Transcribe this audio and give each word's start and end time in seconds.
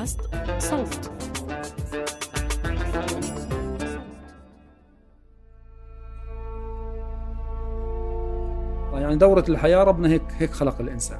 بودكاست 0.00 0.20
صوت. 0.58 1.10
يعني 8.92 9.16
دورة 9.16 9.44
الحياة 9.48 9.84
ربنا 9.84 10.08
هيك 10.08 10.22
هيك 10.38 10.50
خلق 10.50 10.80
الإنسان. 10.80 11.18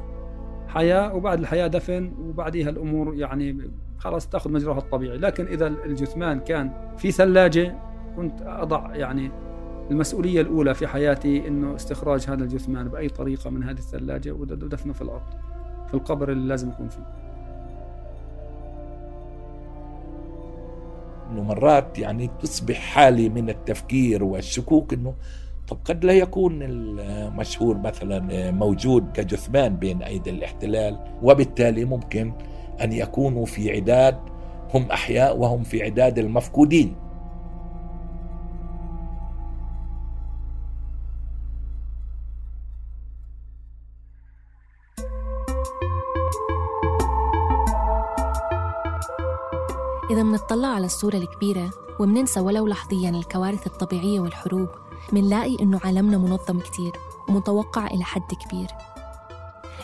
حياة 0.69 1.14
وبعد 1.14 1.39
الحياة 1.41 1.67
دفن 1.67 2.12
وبعديها 2.20 2.70
الأمور 2.70 3.14
يعني 3.14 3.70
خلاص 3.98 4.28
تأخذ 4.28 4.53
مجراها 4.53 4.78
الطبيعي. 4.78 5.19
لكن 5.19 5.47
إذا 5.47 5.67
الجثمان 5.67 6.41
كان 6.41 6.94
في 6.97 7.12
ثلاجة 7.12 7.77
كنت 8.17 8.42
أضع 8.42 8.94
يعني 8.94 9.31
المسؤولية 9.91 10.41
الأولى 10.41 10.75
في 10.75 10.87
حياتي 10.87 11.48
إنه 11.48 11.77
استخراج 11.77 12.27
هذا 12.28 12.44
الجثمان 12.44 12.89
بأي 12.89 13.09
طريقة 13.09 13.50
من 13.50 13.62
هذه 13.62 13.78
الثلاجة 13.78 14.31
ودفنه 14.31 14.92
في 14.92 15.03
الأرض. 15.03 15.34
في 15.89 15.94
القبر 15.94 16.33
اللي 16.33 16.48
لازم 16.48 16.69
يكون 16.69 16.89
فيه. 16.89 17.19
إنه 21.33 21.42
مرات 21.42 21.98
يعني 21.98 22.31
تصبح 22.42 22.77
حالي 22.81 23.28
من 23.28 23.50
التفكير 23.50 24.25
والشكوك 24.25 24.92
إنه 24.95 25.14
طب 25.69 25.78
قد 25.84 26.05
لا 26.05 26.12
يكون 26.12 26.59
المشهور 26.62 27.78
مثلا 27.78 28.50
موجود 28.50 29.12
كجثمان 29.14 29.77
بين 29.77 30.03
أيدي 30.03 30.31
الاحتلال 30.31 30.98
وبالتالي 31.22 31.84
ممكن 31.84 32.33
أن 32.81 32.92
يكونوا 32.92 33.47
في 33.47 33.72
عداد 33.72 34.17
هم 34.75 34.91
أحياء 34.91 35.37
وهم 35.39 35.62
في 35.62 35.83
عداد 35.83 36.19
المفقودين. 36.19 36.95
على 50.80 50.86
الصورة 50.86 51.16
الكبيرة 51.16 51.70
ومننسى 51.98 52.41
ولو 52.41 52.66
لحظيا 52.66 53.10
الكوارث 53.10 53.66
الطبيعية 53.66 54.20
والحروب 54.20 54.68
منلاقي 55.12 55.56
إنه 55.60 55.80
عالمنا 55.84 56.18
منظم 56.18 56.60
كتير 56.60 56.92
ومتوقع 57.28 57.86
إلى 57.86 58.04
حد 58.04 58.34
كبير. 58.34 58.66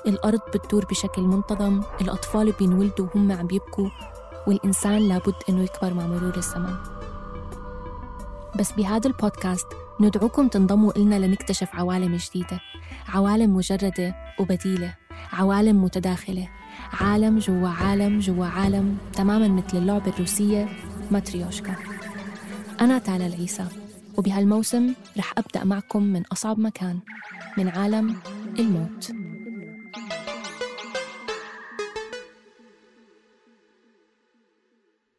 الأرض 0.06 0.40
بتدور 0.54 0.84
بشكل 0.84 1.22
منتظم 1.22 1.82
الأطفال 2.00 2.52
بينولدوا 2.52 3.06
وهم 3.14 3.32
عم 3.32 3.46
بيبكوا 3.46 3.88
والإنسان 4.46 5.08
لابد 5.08 5.34
إنه 5.48 5.62
يكبر 5.62 5.94
مع 5.94 6.06
مرور 6.06 6.36
الزمن. 6.36 6.76
بس 8.58 8.72
بهذا 8.72 9.06
البودكاست 9.06 9.66
ندعوكم 10.00 10.48
تنضموا 10.48 10.96
إلنا 10.96 11.26
لنكتشف 11.26 11.68
عوالم 11.74 12.16
جديدة. 12.16 12.60
عوالم 13.08 13.56
مجردة 13.56 14.14
وبديلة 14.40 14.94
عوالم 15.32 15.84
متداخلة 15.84 16.48
عالم 16.92 17.38
جوا 17.38 17.68
عالم 17.68 18.18
جوا 18.18 18.46
عالم 18.46 18.98
تماما 19.12 19.48
مثل 19.48 19.78
اللعبة 19.78 20.12
الروسية 20.12 20.68
ماتريوشكا. 21.10 21.76
أنا 22.80 22.98
تالا 22.98 23.26
العيسى 23.26 23.66
وبهالموسم 24.18 24.94
رح 25.18 25.34
أبدأ 25.38 25.64
معكم 25.64 26.02
من 26.02 26.22
أصعب 26.32 26.60
مكان 26.60 27.00
من 27.58 27.68
عالم 27.68 28.16
الموت. 28.58 29.12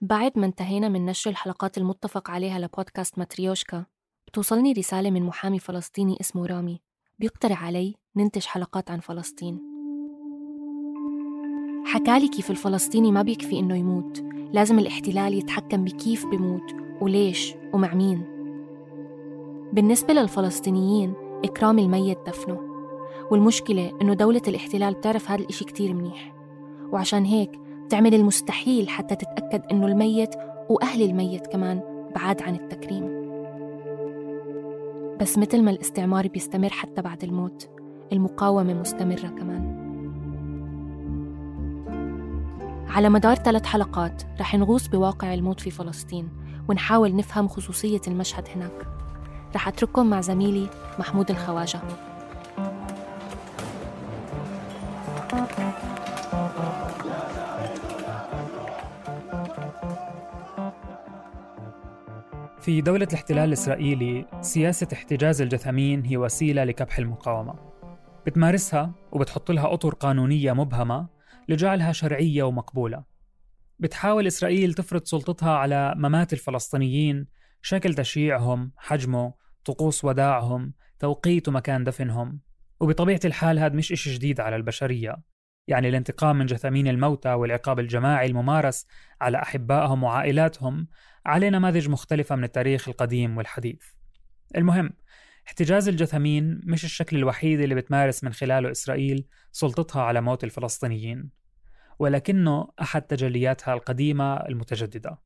بعد 0.02 0.40
ما 0.40 0.46
انتهينا 0.46 0.90
من 0.90 1.06
نشر 1.06 1.30
الحلقات 1.30 1.78
المتفق 1.78 2.30
عليها 2.30 2.59
لبودكاست 2.59 3.19
ماتريوشكا 3.19 3.86
بتوصلني 4.28 4.74
رسالة 4.74 5.09
من 5.09 5.24
محامي 5.24 5.59
فلسطيني 5.59 6.18
اسمه 6.22 6.46
رامي 6.46 6.81
بيقترح 7.19 7.64
علي 7.64 7.96
ننتج 8.16 8.46
حلقات 8.46 8.92
عن 8.92 9.00
فلسطين. 9.00 9.76
حكالي 11.85 12.27
كيف 12.27 12.51
الفلسطيني 12.51 13.11
ما 13.11 13.21
بيكفي 13.21 13.59
إنه 13.59 13.75
يموت. 13.75 14.23
لازم 14.53 14.79
الاحتلال 14.79 15.33
يتحكم 15.33 15.83
بكيف 15.83 16.25
بموت 16.25 16.75
وليش 17.01 17.55
ومع 17.73 17.93
مين. 17.93 18.21
بالنسبة 19.73 20.13
للفلسطينيين 20.13 21.13
إكرام 21.45 21.79
الميت 21.79 22.17
دفنه. 22.27 22.59
والمشكلة 23.31 23.91
إنه 24.01 24.13
دولة 24.13 24.41
الاحتلال 24.47 24.93
بتعرف 24.93 25.31
هذا 25.31 25.41
الإشي 25.41 25.65
كتير 25.65 25.93
منيح. 25.93 26.33
وعشان 26.91 27.25
هيك 27.25 27.59
بتعمل 27.85 28.13
المستحيل 28.13 28.89
حتى 28.89 29.15
تتأكد 29.15 29.61
إنه 29.71 29.88
الميت 29.88 30.35
وأهل 30.69 31.01
الميت 31.01 31.47
كمان 31.47 31.81
بعاد 32.15 32.41
عن 32.41 32.55
التكريم. 32.55 33.27
بس 35.21 35.38
مثل 35.38 35.61
ما 35.61 35.71
الاستعمار 35.71 36.27
بيستمر 36.27 36.69
حتى 36.69 37.01
بعد 37.01 37.23
الموت 37.23 37.69
المقاومة 38.13 38.73
مستمرة 38.73 39.27
كمان. 39.27 39.76
على 42.90 43.09
مدار 43.09 43.36
ثلاث 43.36 43.66
حلقات 43.66 44.24
رح 44.40 44.56
نغوص 44.56 44.88
بواقع 44.88 45.34
الموت 45.34 45.59
في 45.59 45.72
فلسطين 45.72 46.30
ونحاول 46.70 47.16
نفهم 47.16 47.48
خصوصية 47.48 48.02
المشهد 48.08 48.48
هناك. 48.56 48.88
رح 49.56 49.68
أترككم 49.68 50.09
مع 50.09 50.22
زميلي 50.22 50.70
محمود 51.00 51.31
الخواجة. 51.31 51.80
في 62.62 62.81
دولة 62.81 63.08
الاحتلال 63.12 63.48
الإسرائيلي 63.48 64.25
سياسة 64.42 64.88
احتجاز 64.94 65.42
الجثامين 65.42 66.06
هي 66.06 66.18
وسيلة 66.18 66.64
لكبح 66.64 66.98
المقاومة. 66.98 67.54
بتمارسها 68.25 68.92
وبتحط 69.12 69.52
لها 69.52 69.74
أطر 69.74 69.94
قانونية 69.94 70.54
مبهمة 70.54 71.16
لجعلها 71.47 71.91
شرعية 71.91 72.44
ومقبولة. 72.44 73.03
بتحاول 73.80 74.28
إسرائيل 74.28 74.74
تفرض 74.74 75.03
سلطتها 75.06 75.52
على 75.52 75.94
ممات 75.97 76.34
الفلسطينيين 76.34 77.28
شكل 77.62 77.94
تشييعهم 77.94 78.72
حجمه 78.78 79.34
طقوس 79.66 80.06
وداعهم 80.06 80.74
توقيت 81.00 81.47
ومكان 81.47 81.84
دفنهم. 81.84 82.40
وبطبيعة 82.80 83.19
الحال 83.25 83.60
هذا 83.60 83.75
مش 83.75 83.92
إشي 83.92 84.13
جديد 84.13 84.39
على 84.39 84.56
البشرية. 84.56 85.16
يعني 85.68 85.89
الانتقام 85.89 86.38
من 86.38 86.45
جثامين 86.45 86.88
الموتى 86.88 87.33
والعقاب 87.33 87.80
الجماعي 87.80 88.27
الممارس 88.27 88.88
على 89.21 89.42
أحبائهم 89.42 90.04
وعائلاتهم 90.04 90.88
عليه 91.25 91.50
نماذج 91.50 91.89
مختلفة 91.89 92.36
من 92.36 92.44
التاريخ 92.44 92.88
القديم 92.88 93.38
والحديث. 93.38 93.81
المهم 94.56 94.89
احتجاز 95.48 95.88
الجثامين 95.88 96.62
مش 96.63 96.86
الشكل 96.86 97.18
الوحيد 97.18 97.60
اللي 97.60 97.75
بتمارس 97.75 98.24
من 98.24 98.33
خلاله 98.33 98.71
إسرائيل 98.71 99.25
سلطتها 99.51 100.01
على 100.01 100.21
موت 100.21 100.44
الفلسطينيين. 100.44 101.30
ولكنه 101.99 102.67
أحد 102.81 103.01
تجلياتها 103.01 103.73
القديمة 103.73 104.35
المتجددة. 104.35 105.17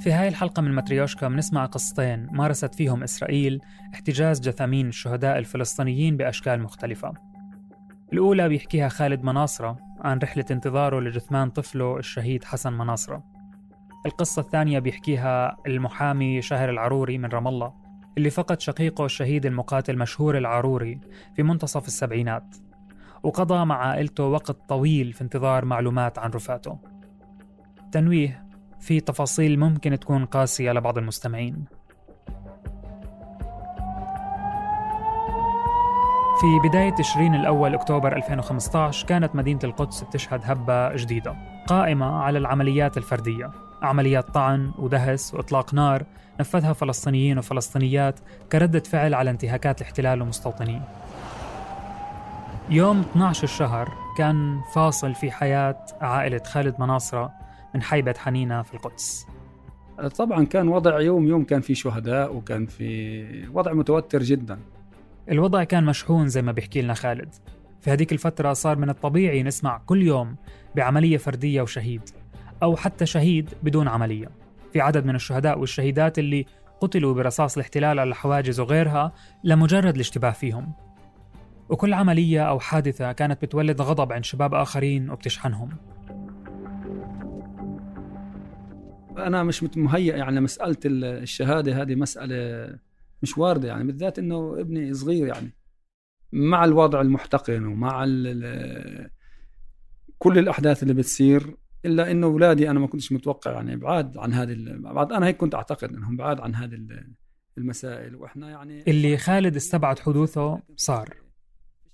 في 0.00 0.12
هاي 0.12 0.28
الحلقة 0.28 0.62
من 0.62 0.72
ماتريوشكا 0.72 1.28
بنسمع 1.28 1.66
قصتين 1.66 2.28
مارست 2.32 2.74
فيهم 2.74 3.02
إسرائيل 3.02 3.60
احتجاز 3.94 4.40
جثامين 4.40 4.88
الشهداء 4.88 5.38
الفلسطينيين 5.38 6.16
بأشكال 6.16 6.62
مختلفة. 6.62 7.12
الأولى 8.12 8.48
بيحكيها 8.48 8.88
خالد 8.88 9.24
مناصرة 9.24 9.78
عن 10.00 10.18
رحلة 10.18 10.44
انتظاره 10.50 11.00
لجثمان 11.00 11.50
طفله 11.50 11.98
الشهيد 11.98 12.44
حسن 12.44 12.72
مناصرة. 12.72 13.24
القصة 14.06 14.40
الثانية 14.42 14.78
بيحكيها 14.78 15.56
المحامي 15.66 16.42
شاهر 16.42 16.70
العروري 16.70 17.18
من 17.18 17.28
رام 17.28 17.48
الله 17.48 17.72
اللي 18.18 18.30
فقد 18.30 18.60
شقيقه 18.60 19.04
الشهيد 19.04 19.46
المقاتل 19.46 19.98
مشهور 19.98 20.38
العروري 20.38 21.00
في 21.36 21.42
منتصف 21.42 21.86
السبعينات. 21.86 22.56
وقضى 23.22 23.64
مع 23.64 23.86
عائلته 23.86 24.24
وقت 24.24 24.50
طويل 24.50 25.12
في 25.12 25.20
انتظار 25.20 25.64
معلومات 25.64 26.18
عن 26.18 26.30
رفاته. 26.30 26.78
تنويه 27.92 28.44
في 28.80 29.00
تفاصيل 29.00 29.58
ممكن 29.58 29.98
تكون 29.98 30.24
قاسية 30.24 30.72
لبعض 30.72 30.98
المستمعين. 30.98 31.64
في 36.40 36.68
بداية 36.68 36.90
تشرين 36.90 37.34
الأول 37.34 37.74
أكتوبر 37.74 38.16
2015 38.16 39.06
كانت 39.06 39.36
مدينة 39.36 39.60
القدس 39.64 40.02
بتشهد 40.02 40.40
هبة 40.44 40.96
جديدة 40.96 41.36
قائمة 41.66 42.06
على 42.06 42.38
العمليات 42.38 42.96
الفردية. 42.96 43.50
عمليات 43.82 44.30
طعن 44.30 44.72
ودهس 44.78 45.34
وإطلاق 45.34 45.74
نار 45.74 46.04
نفذها 46.40 46.72
فلسطينيين 46.72 47.38
وفلسطينيات 47.38 48.20
كردة 48.52 48.80
فعل 48.80 49.14
على 49.14 49.30
انتهاكات 49.30 49.80
الاحتلال 49.80 50.22
ومستوطنيه 50.22 50.99
يوم 52.70 53.00
12 53.00 53.44
الشهر 53.44 53.92
كان 54.16 54.60
فاصل 54.74 55.14
في 55.14 55.30
حياة 55.30 55.86
عائلة 56.00 56.42
خالد 56.44 56.80
مناصرة 56.80 57.32
من 57.74 57.82
حيبة 57.82 58.14
حنينة 58.18 58.62
في 58.62 58.74
القدس. 58.74 59.26
طبعا 60.16 60.44
كان 60.44 60.68
وضع 60.68 61.00
يوم 61.00 61.28
يوم 61.28 61.44
كان 61.44 61.60
في 61.60 61.74
شهداء 61.74 62.36
وكان 62.36 62.66
في 62.66 63.48
وضع 63.54 63.72
متوتر 63.72 64.22
جدا. 64.22 64.58
الوضع 65.30 65.64
كان 65.64 65.84
مشحون 65.84 66.28
زي 66.28 66.42
ما 66.42 66.52
بيحكي 66.52 66.82
لنا 66.82 66.94
خالد. 66.94 67.34
في 67.80 67.90
هذيك 67.90 68.12
الفترة 68.12 68.52
صار 68.52 68.78
من 68.78 68.90
الطبيعي 68.90 69.42
نسمع 69.42 69.78
كل 69.86 70.02
يوم 70.02 70.36
بعملية 70.76 71.16
فردية 71.16 71.62
وشهيد 71.62 72.02
أو 72.62 72.76
حتى 72.76 73.06
شهيد 73.06 73.50
بدون 73.62 73.88
عملية. 73.88 74.28
في 74.72 74.80
عدد 74.80 75.06
من 75.06 75.14
الشهداء 75.14 75.58
والشهيدات 75.58 76.18
اللي 76.18 76.46
قتلوا 76.80 77.14
برصاص 77.14 77.56
الاحتلال 77.56 77.98
على 77.98 78.08
الحواجز 78.08 78.60
وغيرها 78.60 79.12
لمجرد 79.44 79.94
الاشتباه 79.94 80.30
فيهم. 80.30 80.72
وكل 81.70 81.94
عملية 81.94 82.42
أو 82.42 82.60
حادثة 82.60 83.12
كانت 83.12 83.42
بتولد 83.42 83.80
غضب 83.80 84.12
عند 84.12 84.24
شباب 84.24 84.54
آخرين 84.54 85.10
وبتشحنهم. 85.10 85.70
أنا 89.18 89.42
مش 89.42 89.62
مهيئ 89.62 90.16
يعني 90.16 90.40
مسألة 90.40 90.76
الشهادة 90.84 91.82
هذه 91.82 91.94
مسألة 91.94 92.78
مش 93.22 93.38
واردة 93.38 93.68
يعني 93.68 93.84
بالذات 93.84 94.18
إنه 94.18 94.60
ابني 94.60 94.94
صغير 94.94 95.26
يعني. 95.26 95.50
مع 96.32 96.64
الوضع 96.64 97.00
المحتقن 97.00 97.66
ومع 97.66 98.04
كل 100.18 100.38
الأحداث 100.38 100.82
اللي 100.82 100.94
بتصير 100.94 101.56
إلا 101.84 102.10
إنه 102.10 102.26
أولادي 102.26 102.70
أنا 102.70 102.80
ما 102.80 102.86
كنتش 102.86 103.12
متوقع 103.12 103.52
يعني 103.52 103.76
بعاد 103.76 104.18
عن 104.18 104.32
هذه 104.32 104.56
بعد 104.78 105.12
أنا 105.12 105.26
هيك 105.26 105.36
كنت 105.36 105.54
أعتقد 105.54 105.94
إنهم 105.94 106.16
بعاد 106.16 106.40
عن 106.40 106.54
هذه 106.54 106.78
المسائل. 107.58 108.16
وإحنا 108.16 108.50
يعني 108.50 108.84
اللي 108.88 109.16
خالد 109.16 109.56
استبعد 109.56 109.98
حدوثه 109.98 110.62
صار. 110.76 111.29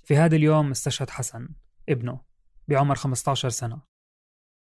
في 0.06 0.16
هذا 0.16 0.36
اليوم 0.36 0.70
استشهد 0.70 1.10
حسن 1.10 1.48
ابنه 1.88 2.20
بعمر 2.68 2.94
15 2.94 3.48
سنة. 3.48 3.80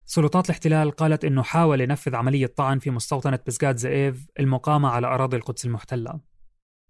سلطات 0.06 0.46
الاحتلال 0.46 0.92
قالت 0.92 1.26
إنه 1.26 1.44
حاول 1.44 1.82
ينفذ 1.82 2.16
عملية 2.16 2.48
طعن 2.48 2.80
في 2.80 2.92
مستوطنة 2.92 3.40
بسقات 3.48 3.78
زئيف 3.78 4.28
المقامة 4.40 4.90
على 4.90 5.08
أراضي 5.08 5.38
القدس 5.38 5.66
المحتلة. 5.66 6.20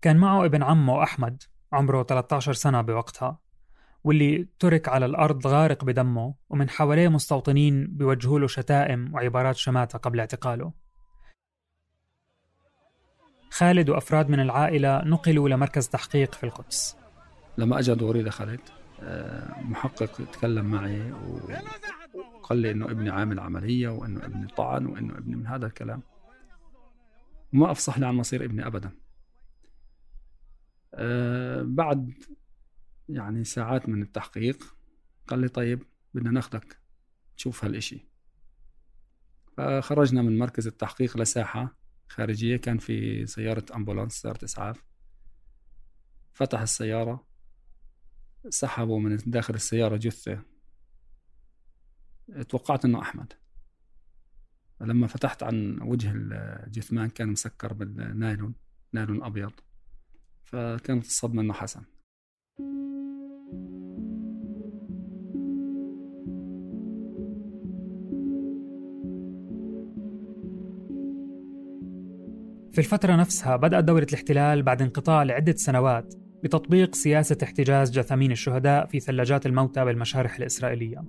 كان 0.01 0.17
معه 0.17 0.45
ابن 0.45 0.63
عمه 0.63 1.03
أحمد 1.03 1.43
عمره 1.73 2.03
13 2.03 2.53
سنة 2.53 2.81
بوقتها 2.81 3.39
واللي 4.03 4.47
ترك 4.59 4.89
على 4.89 5.05
الأرض 5.05 5.47
غارق 5.47 5.85
بدمه 5.85 6.35
ومن 6.49 6.69
حواليه 6.69 7.07
مستوطنين 7.07 7.87
بيوجهوا 7.87 8.39
له 8.39 8.47
شتائم 8.47 9.13
وعبارات 9.13 9.55
شماتة 9.55 9.99
قبل 9.99 10.19
اعتقاله. 10.19 10.73
خالد 13.49 13.89
وأفراد 13.89 14.29
من 14.29 14.39
العائلة 14.39 15.01
نقلوا 15.05 15.49
لمركز 15.49 15.87
تحقيق 15.87 16.35
في 16.35 16.43
القدس. 16.43 17.06
لما 17.57 17.79
أجى 17.79 17.95
دوري 17.95 18.23
دخلت 18.23 18.73
آه، 18.99 19.61
محقق 19.61 20.31
تكلم 20.31 20.65
معي 20.65 21.11
وقال 21.11 22.57
لي 22.57 22.71
إنه 22.71 22.85
ابني 22.85 23.09
عامل 23.09 23.39
عملية 23.39 23.89
وإنه 23.89 24.25
ابني 24.25 24.47
طعن 24.47 24.85
وإنه 24.85 25.17
ابني 25.17 25.35
من 25.35 25.47
هذا 25.47 25.65
الكلام. 25.65 26.01
وما 27.53 27.71
أفصح 27.71 27.99
لي 27.99 28.05
عن 28.05 28.15
مصير 28.15 28.45
ابني 28.45 28.67
أبدا. 28.67 28.91
أه 30.93 31.61
بعد 31.61 32.13
يعني 33.09 33.43
ساعات 33.43 33.89
من 33.89 34.01
التحقيق 34.01 34.75
قال 35.27 35.39
لي 35.39 35.47
طيب 35.47 35.83
بدنا 36.13 36.31
ناخدك 36.31 36.79
تشوف 37.37 37.65
هالإشي. 37.65 38.07
فخرجنا 39.57 40.21
من 40.21 40.37
مركز 40.37 40.67
التحقيق 40.67 41.17
لساحة 41.17 41.77
خارجية 42.07 42.57
كان 42.57 42.77
في 42.77 43.25
سيارة 43.25 43.65
أمبولانس 43.75 44.13
سيارة 44.13 44.43
إسعاف. 44.45 44.83
فتح 46.33 46.61
السيارة 46.61 47.26
سحبوا 48.49 48.99
من 48.99 49.17
داخل 49.25 49.53
السيارة 49.53 49.97
جثة. 49.97 50.41
توقعت 52.49 52.85
إنه 52.85 53.01
أحمد. 53.01 53.33
لما 54.81 55.07
فتحت 55.07 55.43
عن 55.43 55.81
وجه 55.81 56.11
الجثمان 56.15 57.09
كان 57.09 57.29
مسكر 57.29 57.73
بالنايلون 57.73 58.55
نايلون 58.93 59.23
أبيض. 59.23 59.51
فكانت 60.43 61.05
الصدمة 61.05 61.41
إنه 61.41 61.53
حسن. 61.53 61.81
في 72.71 72.81
الفترة 72.81 73.15
نفسها 73.15 73.55
بدأت 73.55 73.83
دولة 73.83 74.07
الاحتلال 74.09 74.63
بعد 74.63 74.81
انقطاع 74.81 75.23
لعدة 75.23 75.55
سنوات. 75.55 76.26
بتطبيق 76.43 76.95
سياسة 76.95 77.37
احتجاز 77.43 77.91
جثامين 77.91 78.31
الشهداء 78.31 78.85
في 78.85 78.99
ثلاجات 78.99 79.45
الموتى 79.45 79.85
بالمشارح 79.85 80.35
الإسرائيلية. 80.35 81.03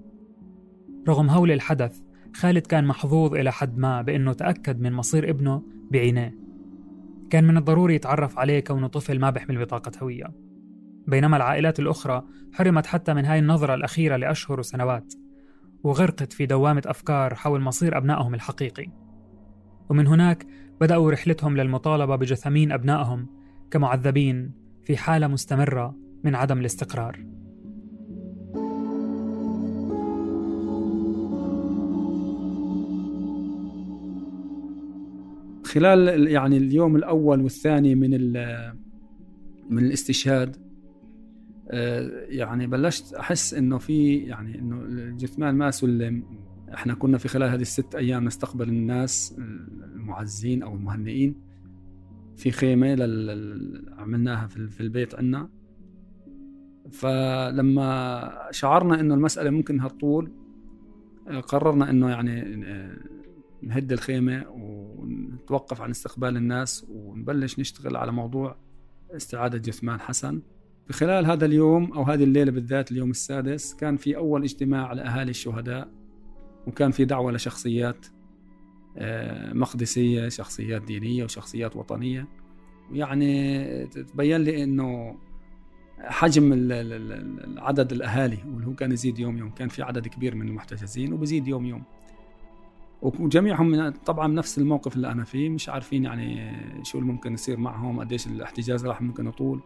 رغم 1.09 1.31
هول 1.31 1.51
الحدث 1.51 2.03
خالد 2.35 2.67
كان 2.67 2.85
محظوظ 2.85 3.35
إلى 3.35 3.53
حد 3.53 3.79
ما 3.79 4.03
بأنه 4.03 4.33
تأكد 4.33 4.81
من 4.81 4.93
مصير 4.93 5.31
ابنه 5.31 5.63
بعينيه. 5.91 6.35
كان 7.31 7.47
من 7.47 7.57
الضروري 7.57 7.95
يتعرف 7.95 8.39
عليه 8.39 8.61
كونه 8.61 8.87
طفل 8.87 9.21
ما 9.21 9.31
بيحمل 9.31 9.65
بطاقة 9.65 9.93
هوية 10.03 10.35
بينما 11.07 11.37
العائلات 11.37 11.81
الأخرى 11.81 12.23
حرمت 12.53 12.87
حتى 12.87 13.15
من 13.15 13.25
هاي 13.25 13.39
النظرة 13.39 13.75
الأخيرة 13.75 14.17
لأشهر 14.17 14.61
وسنوات 14.61 15.15
وغرقت 15.83 16.33
في 16.33 16.47
دوامة 16.47 16.83
أفكار 16.87 17.35
حول 17.35 17.61
مصير 17.61 17.97
أبنائهم 17.97 18.35
الحقيقي. 18.35 18.87
ومن 19.89 20.07
هناك 20.07 20.47
بدأوا 20.81 21.11
رحلتهم 21.11 21.57
للمطالبة 21.57 22.17
بجثامين 22.17 22.73
أبنائهم 22.73 23.27
كمعذبين 23.71 24.53
في 24.89 24.97
حالة 24.97 25.27
مستمرة 25.27 25.97
من 26.25 26.35
عدم 26.35 26.59
الاستقرار. 26.59 27.27
خلال 35.65 36.29
يعني 36.29 36.57
اليوم 36.57 36.97
الأول 36.97 37.41
والثاني 37.41 37.95
من 37.95 38.11
من 39.71 39.85
الاستشهاد 39.85 40.57
آه، 41.71 42.11
يعني 42.29 42.67
بلشت 42.67 43.15
أحس 43.15 43.55
إنه 43.55 43.79
في 43.79 44.17
يعني 44.17 44.59
إنه 44.59 44.81
الجثمان 44.81 45.55
ما 45.55 45.71
سلم. 45.71 46.23
إحنا 46.75 46.95
كنا 46.95 47.19
في 47.19 47.29
خلال 47.29 47.51
هذه 47.51 47.61
الست 47.61 47.95
أيام 47.95 48.25
نستقبل 48.25 48.69
الناس 48.69 49.37
المعزين 49.95 50.63
أو 50.63 50.75
المهنئين. 50.75 51.48
في 52.39 52.51
خيمة 52.51 52.95
لل... 52.95 53.95
عملناها 53.99 54.47
في 54.47 54.81
البيت 54.81 55.15
عندنا 55.15 55.49
فلما 56.93 58.49
شعرنا 58.51 59.01
إنه 59.01 59.15
المسألة 59.15 59.51
ممكن 59.51 59.75
انها 59.75 59.89
تطول 59.89 60.33
قررنا 61.47 61.91
إنه 61.91 62.11
يعني 62.11 62.65
آه، 62.67 62.97
نهد 63.63 63.93
الخيمة 63.93 64.45
ونتوقف 64.49 65.81
عن 65.81 65.91
استقبال 65.91 66.37
الناس 66.37 66.87
ونبلش 66.91 67.59
نشتغل 67.59 67.97
على 67.97 68.13
موضوع 68.13 68.57
استعادة 69.17 69.59
جثمان 69.59 70.01
حسن. 70.01 70.43
خلال 70.91 71.27
هذا 71.27 71.47
اليوم 71.47 71.93
أو 71.93 72.03
هذه 72.03 72.25
الليلة 72.25 72.51
بالذات 72.51 72.93
اليوم 72.93 73.11
السادس 73.11 73.75
كان 73.75 73.97
في 73.97 74.17
أول 74.17 74.43
اجتماع 74.43 74.93
لأهالي 74.93 75.31
الشهداء 75.31 75.89
وكان 76.67 76.91
في 76.91 77.05
دعوة 77.05 77.33
لشخصيات 77.33 78.07
آه، 78.97 79.53
مقدسية 79.53 80.29
شخصيات 80.29 80.83
دينية 80.83 81.25
وشخصيات 81.25 81.77
وطنية. 81.77 82.27
ويعني 82.93 83.87
تبين 83.87 84.41
لي 84.41 84.65
إنه 84.65 85.17
حجم 86.01 86.53
عدد 87.59 87.93
الأهالي 87.93 88.39
واللي 88.47 88.67
هو 88.67 88.75
كان 88.75 88.93
يزيد 88.93 89.19
يوم 89.19 89.39
يوم 89.39 89.51
كان 89.51 89.69
في 89.69 89.83
عدد 89.83 90.09
كبير 90.09 90.35
من 90.35 90.49
المحتجزين 90.49 91.13
وبزيد 91.13 91.49
يوم 91.49 91.67
يوم. 91.67 91.83
وجميعهم 93.03 93.69
من 93.69 93.91
طبعا 93.91 94.29
نفس 94.29 94.59
الموقف 94.59 94.97
اللي 94.97 95.13
أنا 95.13 95.25
فيه 95.25 95.49
مش 95.49 95.69
عارفين 95.69 96.05
يعني 96.05 96.53
شو 96.85 96.99
اللي 96.99 97.13
ممكن 97.13 97.35
يصير 97.35 97.57
معهم 97.57 98.01
قديش 98.01 98.27
الاحتجاز 98.27 98.87
راح 98.87 99.03
ممكن 99.03 99.27
يطول 99.27 99.61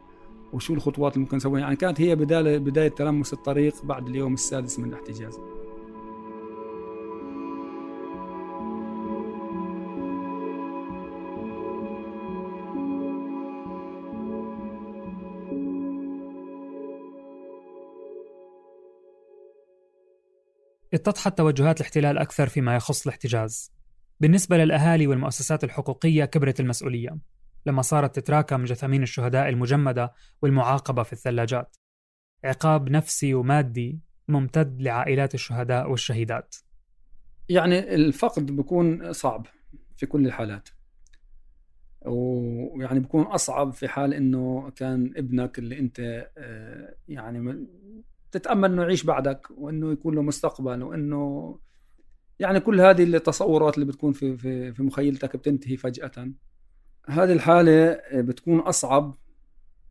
وشو 0.52 0.74
الخطوات 0.74 1.12
اللي 1.12 1.24
ممكن 1.24 1.36
نسويها 1.36 1.62
يعني 1.62 1.76
كانت 1.76 2.00
هي 2.00 2.16
بداية 2.16 2.88
تلمس 2.88 3.32
الطريق 3.32 3.84
بعد 3.84 4.08
اليوم 4.08 4.34
السادس 4.34 4.78
من 4.78 4.88
الاحتجاز. 4.88 5.38
اتضحت 20.94 21.38
توجهات 21.38 21.80
الاحتلال 21.80 22.18
أكثر 22.18 22.48
فيما 22.48 22.76
يخص 22.76 23.06
الاحتجاز. 23.06 23.72
بالنسبة 24.20 24.56
للأهالي 24.56 25.06
والمؤسسات 25.06 25.64
الحقوقية 25.64 26.24
كبرت 26.24 26.60
المسؤولية 26.60 27.18
لما 27.66 27.82
صارت 27.82 28.16
تتراكم 28.16 28.64
جثامين 28.64 29.02
الشهداء 29.02 29.48
المجمدة 29.48 30.12
والمعاقبة 30.42 31.02
في 31.02 31.12
الثلاجات. 31.12 31.76
عقاب 32.44 32.90
نفسي 32.90 33.34
ومادي 33.34 34.00
ممتد 34.28 34.82
لعائلات 34.82 35.34
الشهداء 35.34 35.90
والشهيدات. 35.90 36.54
يعني 37.48 37.94
الفقد 37.94 38.56
بيكون 38.56 39.12
صعب 39.12 39.46
في 39.96 40.06
كل 40.06 40.26
الحالات. 40.26 40.68
ويعني 42.06 43.00
بيكون 43.00 43.22
أصعب 43.22 43.72
في 43.72 43.88
حال 43.88 44.14
إنه 44.14 44.70
كان 44.70 45.12
ابنك 45.16 45.58
اللي 45.58 45.78
أنت 45.78 46.00
آه، 46.38 46.94
يعني 47.08 47.66
تتأمل 48.32 48.72
إنه 48.72 48.82
يعيش 48.82 49.04
بعدك 49.04 49.46
وإنه 49.50 49.92
يكون 49.92 50.14
له 50.14 50.22
مستقبل 50.22 50.82
وإنه 50.82 51.58
يعني 52.38 52.60
كل 52.60 52.80
هذه 52.80 53.02
التصورات 53.02 53.74
اللي 53.74 53.86
بتكون 53.86 54.12
في 54.12 54.36
في 54.36 54.72
في 54.72 54.82
مخيلتك 54.82 55.36
بتنتهي 55.36 55.76
فجأة. 55.76 56.32
هذه 57.08 57.32
الحالة 57.32 58.00
بتكون 58.12 58.58
أصعب 58.58 59.18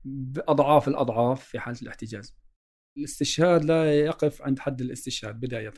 بأضعاف 0.05 0.87
الأضعاف 0.87 1.43
في 1.43 1.59
حالة 1.59 1.77
الاحتجاز. 1.81 2.35
الاستشهاد 2.97 3.65
لا 3.65 3.99
يقف 3.99 4.41
عند 4.41 4.59
حد 4.59 4.81
الاستشهاد 4.81 5.39
بداية. 5.39 5.73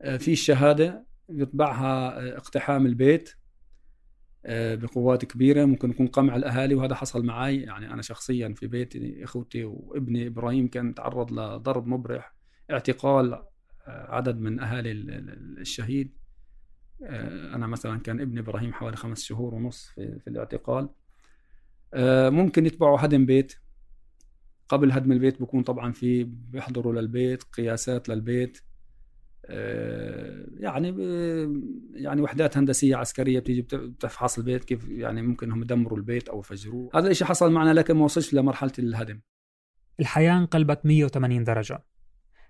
آه، 0.00 0.16
في 0.16 0.32
الشهاده 0.32 1.06
بيتبعها 1.28 2.18
آه، 2.18 2.36
اقتحام 2.36 2.86
البيت. 2.86 3.30
بقوات 4.48 5.24
كبيرة 5.24 5.64
ممكن 5.64 5.90
يكون 5.90 6.06
قمع 6.06 6.36
الأهالي 6.36 6.74
وهذا 6.74 6.94
حصل 6.94 7.24
معي 7.24 7.60
يعني 7.60 7.92
أنا 7.92 8.02
شخصيا 8.02 8.54
في 8.56 8.66
بيتي 8.66 9.24
إخوتي 9.24 9.64
وابني 9.64 10.26
إبراهيم 10.26 10.68
كان 10.68 10.94
تعرض 10.94 11.32
لضرب 11.32 11.86
مبرح 11.86 12.34
اعتقال 12.70 13.42
عدد 13.86 14.40
من 14.40 14.60
أهالي 14.60 14.90
الشهيد. 14.90 16.12
أنا 17.54 17.66
مثلا 17.66 18.00
كان 18.00 18.20
ابني 18.20 18.40
إبراهيم 18.40 18.72
حوالي 18.72 18.96
خمس 18.96 19.22
شهور 19.22 19.54
ونص 19.54 19.86
في, 19.86 20.18
في 20.18 20.30
الاعتقال. 20.30 20.88
ممكن 22.34 22.66
يتبعوا 22.66 22.98
هدم 23.00 23.26
بيت. 23.26 23.54
قبل 24.68 24.92
هدم 24.92 25.12
البيت 25.12 25.42
بكون 25.42 25.62
طبعا 25.62 25.92
في 25.92 26.24
بيحضروا 26.24 26.92
للبيت 26.92 27.42
قياسات 27.42 28.08
للبيت. 28.08 28.58
آه، 28.58 28.73
يعني 30.58 30.88
يعني 31.92 32.20
وحدات 32.22 32.56
هندسية 32.56 32.96
عسكرية 32.96 33.40
بتيجي 33.40 33.62
بتفحص 33.62 34.38
البيت 34.38 34.64
كيف 34.64 34.88
يعني 34.88 35.22
ممكن 35.22 35.52
هم 35.52 35.62
يدمروا 35.62 35.98
البيت 35.98 36.28
أو 36.28 36.40
يفجروه. 36.40 36.90
هذا 36.94 37.08
الشيء 37.08 37.26
حصل 37.26 37.52
معنا 37.52 37.74
لكن 37.74 37.94
ما 37.94 38.04
وصلش 38.04 38.34
لمرحلة 38.34 38.72
الهدم. 38.78 39.20
الحياة 40.00 40.38
انقلبت 40.38 40.86
180 40.86 41.44
درجة. 41.44 41.84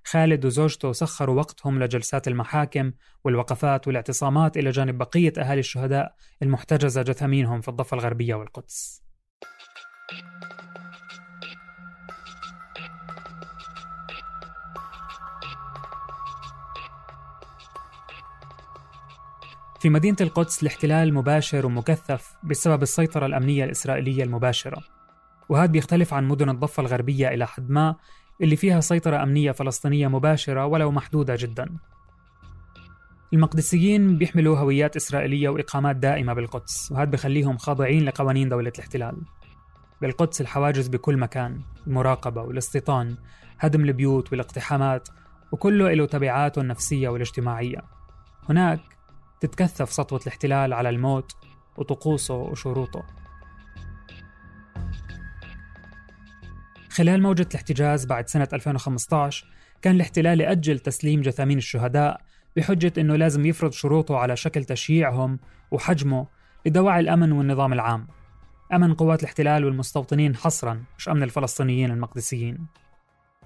خالد 0.04 0.44
وزوجته 0.44 0.92
سخروا 0.92 1.36
وقتهم 1.36 1.82
لجلسات 1.82 2.28
المحاكم 2.28 2.92
والوقفات 3.24 3.86
والاعتصامات 3.86 4.56
إلى 4.56 4.70
جانب 4.70 4.98
بقية 4.98 5.32
أهالي 5.38 5.60
الشهداء 5.60 6.14
المحتجزة 6.42 7.02
جثامينهم 7.02 7.60
في 7.60 7.68
الضفة 7.68 7.94
الغربية 7.94 8.34
والقدس. 8.34 9.04
في 19.84 19.90
مدينة 19.90 20.16
القدس 20.20 20.62
الاحتلال 20.62 21.14
مباشر 21.14 21.66
ومكثف 21.66 22.36
بسبب 22.42 22.82
السيطرة 22.82 23.26
الأمنية 23.26 23.64
الإسرائيلية 23.64 24.24
المباشرة. 24.24 24.82
وهذا 25.48 25.66
بيختلف 25.66 26.14
عن 26.14 26.28
مدن 26.28 26.50
الضفة 26.50 26.80
الغربية 26.80 27.28
إلى 27.28 27.46
حد 27.46 27.70
ما 27.70 27.96
اللي 28.42 28.56
فيها 28.56 28.80
سيطرة 28.80 29.22
أمنية 29.22 29.52
فلسطينية 29.52 30.08
مباشرة 30.08 30.66
ولو 30.66 30.90
محدودة 30.90 31.36
جدا. 31.38 31.76
المقدسيين 33.32 34.18
بيحملوا 34.18 34.58
هويات 34.58 34.96
إسرائيلية 34.96 35.48
وإقامات 35.48 35.96
دائمة 35.96 36.32
بالقدس 36.32 36.92
وهذا 36.92 37.10
بخليهم 37.10 37.58
خاضعين 37.58 38.04
لقوانين 38.04 38.48
دولة 38.48 38.72
الاحتلال. 38.74 39.16
بالقدس 40.00 40.40
الحواجز 40.40 40.88
بكل 40.88 41.16
مكان 41.16 41.60
المراقبة 41.86 42.42
والاستيطان 42.42 43.16
هدم 43.58 43.84
البيوت 43.84 44.32
والاقتحامات 44.32 45.08
وكله 45.52 45.92
له 45.92 46.06
تبعاته 46.06 46.60
النفسية 46.60 47.08
والاجتماعية. 47.08 47.84
هناك 48.48 48.93
تتكثف 49.40 49.92
سطوة 49.92 50.20
الاحتلال 50.22 50.72
على 50.72 50.88
الموت 50.88 51.32
وطقوسه 51.76 52.34
وشروطه. 52.34 53.02
خلال 56.90 57.22
موجة 57.22 57.46
الاحتجاز 57.50 58.06
بعد 58.06 58.28
سنة 58.28 58.48
2015 58.52 59.46
كان 59.82 59.94
الاحتلال 59.94 60.40
يأجل 60.40 60.78
تسليم 60.78 61.20
جثامين 61.20 61.58
الشهداء 61.58 62.20
بحجة 62.56 62.92
أنه 62.98 63.16
لازم 63.16 63.46
يفرض 63.46 63.72
شروطه 63.72 64.16
على 64.16 64.36
شكل 64.36 64.64
تشييعهم 64.64 65.38
وحجمه 65.70 66.26
لدواعي 66.66 67.00
الأمن 67.00 67.32
والنظام 67.32 67.72
العام. 67.72 68.06
أمن 68.72 68.94
قوات 68.94 69.20
الاحتلال 69.20 69.64
والمستوطنين 69.64 70.36
حصرا 70.36 70.84
مش 70.98 71.08
أمن 71.08 71.22
الفلسطينيين 71.22 71.90
المقدسيين. 71.90 72.66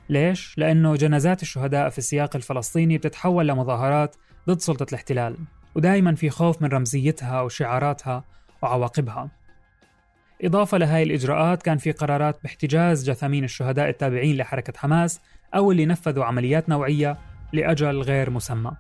ليش؟ 0.09 0.59
لأنه 0.59 0.97
جنازات 0.97 1.43
الشهداء 1.43 1.89
في 1.89 1.99
السياق 1.99 2.37
الفلسطيني 2.37 2.99
بتتحول 2.99 3.49
لمظاهرات 3.49 4.17
ضد 4.49 4.61
سلطة 4.61 4.87
الاحتلال. 4.89 5.37
ودائما 5.75 6.15
في 6.15 6.31
خوف 6.31 6.63
من 6.63 6.69
رمزيتها 6.69 7.41
وشعاراتها 7.41 8.25
وعواقبها. 8.63 9.31
إضافة 10.43 10.79
لهاي 10.79 11.03
الإجراءات 11.03 11.63
كان 11.63 11.79
في 11.79 11.93
قرارات 11.93 12.43
باحتجاز 12.43 13.11
جثامين 13.11 13.45
الشهداء 13.45 13.89
التابعين 13.89 14.37
لحركة 14.37 14.73
حماس 14.77 15.21
أو 15.55 15.73
اللي 15.73 15.87
نفذوا 15.87 16.25
عمليات 16.25 16.69
نوعية 16.69 17.19
لأجل 17.53 18.01
غير 18.01 18.31
مسمى. 18.31 18.73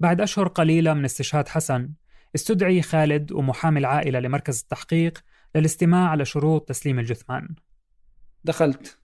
بعد 0.00 0.20
أشهر 0.20 0.48
قليلة 0.48 0.94
من 0.94 1.04
استشهاد 1.04 1.48
حسن 1.48 1.90
استدعي 2.34 2.82
خالد 2.82 3.32
ومحامي 3.32 3.78
العائلة 3.78 4.20
لمركز 4.20 4.60
التحقيق 4.60 5.24
للاستماع 5.54 6.08
على 6.08 6.24
شروط 6.24 6.68
تسليم 6.68 6.98
الجثمان. 6.98 7.48
دخلت 8.48 8.98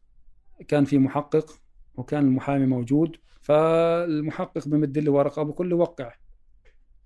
كان 0.68 0.84
في 0.84 0.98
محقق 0.98 1.60
وكان 1.94 2.24
المحامي 2.24 2.66
موجود 2.66 3.16
فالمحقق 3.40 4.68
بمد 4.68 4.98
لي 4.98 5.08
ورقة 5.08 5.42
بقول 5.42 5.68
لي 5.68 5.74
وقع. 5.74 6.14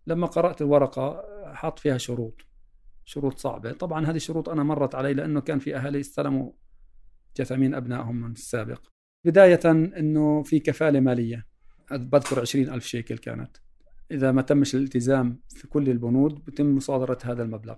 لما 0.06 0.26
قرأت 0.26 0.62
الورقة 0.62 1.24
حط 1.54 1.78
فيها 1.78 1.98
شروط 1.98 2.40
شروط 3.04 3.38
صعبة. 3.38 3.72
طبعا 3.72 4.06
هذه 4.06 4.16
الشروط 4.16 4.48
أنا 4.48 4.62
مرت 4.62 4.94
علي 4.94 5.14
لأنه 5.14 5.40
كان 5.40 5.58
في 5.58 5.76
أهالي 5.76 6.00
استلموا 6.00 6.52
جثامين 7.36 7.74
أبنائهم 7.74 8.16
من 8.20 8.32
السابق. 8.32 8.80
بداية 9.24 9.60
إنه 9.64 10.42
في 10.42 10.60
كفالة 10.60 11.00
مالية. 11.00 11.46
بذكر 11.90 12.40
عشرين 12.40 12.70
ألف 12.70 12.86
شيكل 12.86 13.18
كانت. 13.18 13.56
إذا 14.10 14.32
ما 14.32 14.42
تمش 14.42 14.74
الالتزام 14.74 15.40
في 15.48 15.68
كل 15.68 15.88
البنود 15.88 16.44
بتم 16.44 16.76
مصادرة 16.76 17.18
هذا 17.24 17.42
المبلغ. 17.42 17.76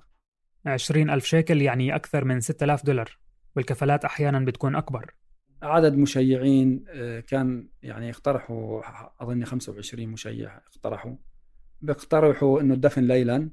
عشرين 0.66 1.10
ألف 1.10 1.24
شيكل 1.24 1.62
يعني 1.62 1.94
أكثر 1.94 2.24
من 2.24 2.40
ستة 2.40 2.64
آلاف 2.64 2.86
دولار. 2.86 3.19
والكفالات 3.56 4.04
أحيانا 4.04 4.44
بتكون 4.44 4.76
أكبر. 4.76 5.14
عدد 5.62 5.94
مشيعين 5.94 6.84
آه، 6.88 7.20
كان 7.20 7.68
يعني 7.82 8.10
اقترحوا 8.10 8.82
اظن 9.20 9.44
25 9.44 10.08
مشيع 10.08 10.56
اقترحوا. 10.56 11.16
بيقترحوا 11.80 12.60
إنه 12.60 12.74
الدفن 12.74 13.04
ليلا. 13.04 13.50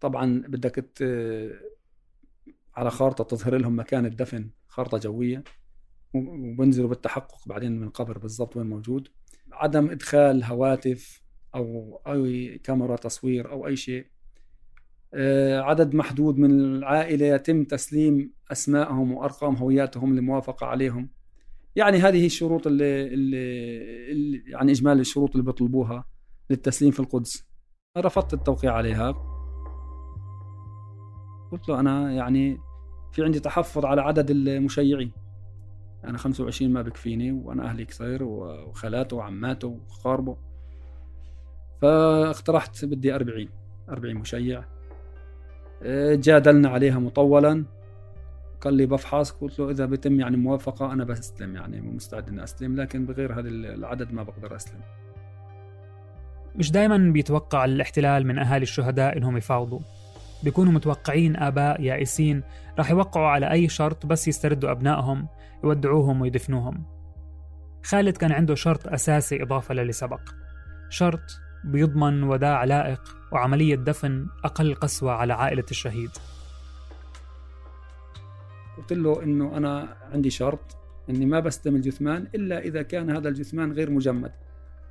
طبعا 0.00 0.42
بدك 0.48 0.84
على 2.76 2.90
خارطة 2.90 3.24
تظهر 3.24 3.56
لهم 3.56 3.78
مكان 3.78 4.06
الدفن 4.06 4.50
خارطة 4.68 4.98
جوية. 4.98 5.44
وبنزلوا 6.14 6.88
بالتحقق 6.88 7.48
بعدين 7.48 7.72
من 7.80 7.86
القبر 7.86 8.18
بالضبط 8.18 8.56
وين 8.56 8.66
موجود. 8.66 9.08
عدم 9.52 9.90
إدخال 9.90 10.44
هواتف 10.44 11.22
أو 11.54 12.00
أي 12.06 12.58
كاميرا 12.58 12.96
تصوير 12.96 13.50
أو 13.50 13.66
أي 13.66 13.76
شيء 13.76 14.06
عدد 15.62 15.94
محدود 15.94 16.38
من 16.38 16.50
العائلة 16.50 17.26
يتم 17.26 17.64
تسليم 17.64 18.32
أسمائهم 18.52 19.12
وأرقام 19.12 19.56
هوياتهم 19.56 20.14
للموافقة 20.14 20.66
عليهم. 20.66 21.10
يعني 21.76 21.98
هذه 21.98 22.26
الشروط 22.26 22.66
اللي, 22.66 23.14
اللي, 23.14 24.12
اللي 24.12 24.42
يعني 24.46 24.72
إجمالي 24.72 25.00
الشروط 25.00 25.30
اللي 25.30 25.42
بيطلبوها 25.42 26.04
للتسليم 26.50 26.90
في 26.90 27.00
القدس. 27.00 27.48
رفضت 27.98 28.34
التوقيع 28.34 28.72
عليها. 28.72 29.12
قلت 31.52 31.68
له 31.68 31.80
أنا 31.80 32.12
يعني 32.12 32.58
في 33.12 33.24
عندي 33.24 33.40
تحفظ 33.40 33.84
على 33.84 34.00
عدد 34.00 34.30
المشيعين. 34.30 35.12
أنا 36.04 36.18
25 36.18 36.72
ما 36.72 36.82
بكفيني 36.82 37.32
وأنا 37.32 37.64
أهلي 37.64 37.84
كثير 37.84 38.24
وخالاته 38.24 39.16
وعماته 39.16 39.68
وقاربه 39.68 40.36
فاقترحت 41.82 42.84
بدي 42.84 43.14
40 43.14 43.48
40 43.88 44.14
مشيع. 44.14 44.77
جادلنا 46.14 46.68
عليها 46.68 46.98
مطولا. 46.98 47.64
قال 48.60 48.74
لي 48.74 48.86
بفحص 48.86 49.30
قلت 49.30 49.58
له 49.58 49.70
إذا 49.70 49.86
بتم 49.86 50.20
يعني 50.20 50.36
موافقة 50.36 50.92
أنا 50.92 51.04
بستلم 51.04 51.56
يعني 51.56 51.80
مستعد 51.80 52.28
إني 52.28 52.44
أسلم 52.44 52.76
لكن 52.76 53.06
بغير 53.06 53.40
هذا 53.40 53.48
العدد 53.48 54.12
ما 54.12 54.22
بقدر 54.22 54.56
أسلم. 54.56 54.80
مش 56.56 56.70
دائما 56.70 56.96
بيتوقع 57.12 57.64
الاحتلال 57.64 58.26
من 58.26 58.38
أهالي 58.38 58.62
الشهداء 58.62 59.16
إنهم 59.16 59.36
يفاوضوا. 59.36 59.80
بيكونوا 60.42 60.72
متوقعين 60.72 61.36
آباء 61.36 61.82
يائسين 61.82 62.42
رح 62.78 62.90
يوقعوا 62.90 63.26
على 63.26 63.50
أي 63.50 63.68
شرط 63.68 64.06
بس 64.06 64.28
يستردوا 64.28 64.70
أبنائهم 64.70 65.28
يودعوهم 65.64 66.20
ويدفنوهم. 66.20 66.84
خالد 67.84 68.16
كان 68.16 68.32
عنده 68.32 68.54
شرط 68.54 68.88
أساسي 68.88 69.42
إضافة 69.42 69.74
للي 69.74 69.92
سبق. 69.92 70.20
شرط 70.88 71.40
بيضمن 71.64 72.22
وداع 72.22 72.64
لائق 72.64 73.17
وعملية 73.32 73.74
دفن 73.74 74.26
أقل 74.44 74.74
قسوة 74.74 75.12
على 75.12 75.32
عائلة 75.32 75.64
الشهيد. 75.70 76.10
قلت 78.78 78.92
له 78.92 79.22
إنه 79.22 79.56
أنا 79.56 79.96
عندي 80.12 80.30
شرط 80.30 80.76
إني 81.10 81.26
ما 81.26 81.40
بستلم 81.40 81.76
الجثمان 81.76 82.26
إلا 82.34 82.58
إذا 82.58 82.82
كان 82.82 83.10
هذا 83.10 83.28
الجثمان 83.28 83.72
غير 83.72 83.90
مجمد. 83.90 84.32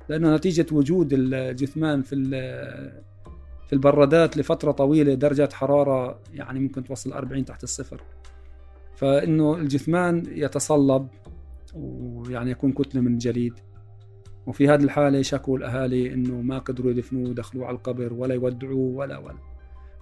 لأنه 0.08 0.36
نتيجة 0.36 0.66
وجود 0.72 1.08
الجثمان 1.12 2.02
في 2.02 2.16
في 3.66 3.72
البرادات 3.72 4.36
لفترة 4.36 4.70
طويلة 4.70 5.14
درجة 5.14 5.48
حرارة 5.52 6.20
يعني 6.34 6.60
ممكن 6.60 6.84
توصل 6.84 7.12
40 7.12 7.44
تحت 7.44 7.64
الصفر. 7.64 8.02
فإنه 8.96 9.54
الجثمان 9.54 10.22
يتصلب 10.28 11.08
ويعني 11.74 12.50
يكون 12.50 12.72
كتلة 12.72 13.00
من 13.00 13.18
جليد. 13.18 13.54
وفي 14.48 14.68
هذه 14.68 14.84
الحالة 14.84 15.22
شكوا 15.22 15.58
الأهالي 15.58 16.14
إنه 16.14 16.40
ما 16.40 16.58
قدروا 16.58 16.90
يدفنوه 16.90 17.30
ودخلوه 17.30 17.66
على 17.66 17.76
القبر 17.76 18.12
ولا 18.12 18.34
يودعوه 18.34 18.96
ولا 18.96 19.18
ولا. 19.18 19.38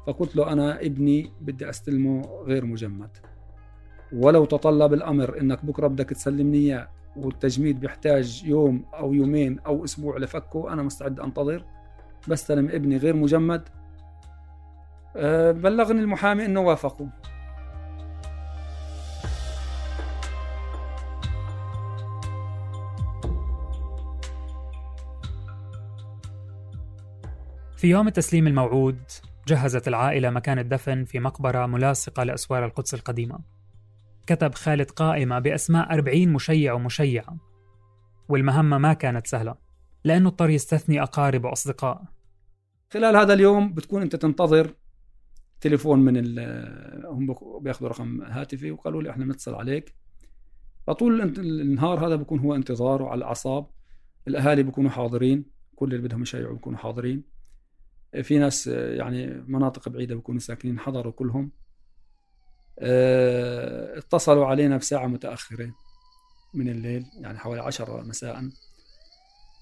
فقلت 0.06 0.36
له 0.36 0.52
أنا 0.52 0.80
ابني 0.80 1.32
بدي 1.40 1.70
أستلمه 1.70 2.22
غير 2.44 2.64
مجمد. 2.64 3.10
ولو 4.12 4.44
تطلب 4.44 4.94
الأمر 4.94 5.40
إنك 5.40 5.64
بكرة 5.64 5.86
بدك 5.86 6.10
تسلمني 6.10 6.58
إياه 6.58 6.88
والتجميد 7.16 7.80
بيحتاج 7.80 8.44
يوم 8.44 8.84
أو 8.94 9.14
يومين 9.14 9.58
أو 9.58 9.84
أسبوع 9.84 10.18
لفكه 10.18 10.72
أنا 10.72 10.82
مستعد 10.82 11.20
أنتظر. 11.20 11.64
بستلم 12.28 12.68
ابني 12.68 12.96
غير 12.96 13.16
مجمد. 13.16 13.68
أه 15.16 15.52
بلغني 15.52 16.00
المحامي 16.00 16.44
إنه 16.44 16.60
وافقوا. 16.60 17.06
في 27.76 27.86
يوم 27.86 28.08
التسليم 28.08 28.46
الموعود 28.46 28.98
جهزت 29.48 29.88
العائلة 29.88 30.30
مكان 30.30 30.58
الدفن 30.58 31.04
في 31.04 31.20
مقبرة 31.20 31.66
ملاصقة 31.66 32.24
لأسوار 32.24 32.64
القدس 32.64 32.94
القديمة. 32.94 33.38
كتب 34.26 34.54
خالد 34.54 34.90
قائمة 34.90 35.38
بأسماء 35.38 35.92
أربعين 35.92 36.32
مشيع 36.32 36.72
ومشيعة. 36.72 37.36
والمهمة 38.28 38.78
ما 38.78 38.92
كانت 38.92 39.26
سهلة 39.26 39.54
لأنه 40.04 40.28
اضطر 40.28 40.50
يستثني 40.50 41.02
أقارب 41.02 41.44
وأصدقاء 41.44 42.04
خلال 42.92 43.16
هذا 43.16 43.32
اليوم 43.32 43.72
بتكون 43.74 44.02
أنت 44.02 44.16
تنتظر 44.16 44.74
تليفون 45.60 45.98
من 45.98 46.38
هم 47.04 47.34
بياخذوا 47.60 47.88
رقم 47.88 48.22
هاتفي 48.22 48.70
وقالوا 48.70 49.02
لي 49.02 49.10
إحنا 49.10 49.24
بنتصل 49.24 49.54
عليك. 49.54 49.94
فطول 50.86 51.20
النهار 51.38 52.06
هذا 52.06 52.16
بكون 52.16 52.38
هو 52.38 52.54
انتظار 52.54 53.02
وعلى 53.02 53.18
الأعصاب. 53.18 53.66
الأهالي 54.28 54.62
بيكونوا 54.62 54.90
حاضرين 54.90 55.44
كل 55.76 55.94
اللي 55.94 56.08
بدهم 56.08 56.22
يشيعوا 56.22 56.52
بيكونوا 56.52 56.78
حاضرين. 56.78 57.35
في 58.22 58.38
ناس 58.38 58.66
يعني 58.66 59.26
مناطق 59.26 59.88
بعيدة 59.88 60.14
بيكونوا 60.14 60.40
ساكنين 60.40 60.78
حضروا 60.78 61.12
كلهم. 61.12 61.52
آه، 62.78 63.98
اتصلوا 63.98 64.46
علينا 64.46 64.76
بساعة 64.76 65.06
متأخرة 65.06 65.74
من 66.54 66.68
الليل 66.68 67.04
يعني 67.20 67.38
حوالي 67.38 67.62
عشرة 67.62 68.02
مساء 68.02 68.50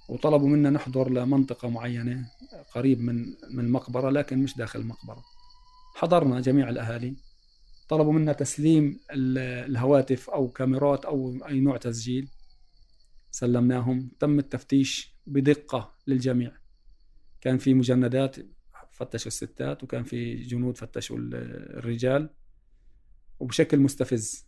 وطلبوا 0.08 0.48
منا 0.48 0.70
نحضر 0.70 1.10
لمنطقة 1.10 1.68
معينة 1.68 2.30
قريب 2.74 3.00
من 3.00 3.24
من 3.50 3.72
مقبرة 3.72 4.10
لكن 4.10 4.38
مش 4.38 4.56
داخل 4.56 4.80
المقبرة. 4.80 5.22
حضرنا 5.94 6.40
جميع 6.40 6.68
الأهالي. 6.68 7.16
طلبوا 7.88 8.12
منا 8.12 8.32
تسليم 8.32 9.00
الهواتف 9.10 10.30
أو 10.30 10.48
كاميرات 10.48 11.04
أو 11.04 11.46
أي 11.48 11.60
نوع 11.60 11.76
تسجيل. 11.76 12.28
سلمناهم. 13.30 14.10
تم 14.20 14.38
التفتيش 14.38 15.14
بدقة 15.26 15.94
للجميع. 16.06 16.63
كان 17.44 17.58
في 17.58 17.74
مجندات 17.74 18.36
فتشوا 18.90 19.26
الستات 19.26 19.82
وكان 19.82 20.04
في 20.04 20.34
جنود 20.34 20.78
فتشوا 20.78 21.18
الرجال 21.18 22.30
وبشكل 23.40 23.78
مستفز. 23.78 24.46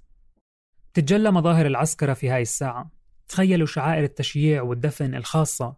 تتجلى 0.94 1.30
مظاهر 1.30 1.66
العسكرة 1.66 2.14
في 2.14 2.28
هاي 2.28 2.42
الساعة. 2.42 2.90
تخيلوا 3.28 3.66
شعائر 3.66 4.04
التشييع 4.04 4.62
والدفن 4.62 5.14
الخاصة 5.14 5.76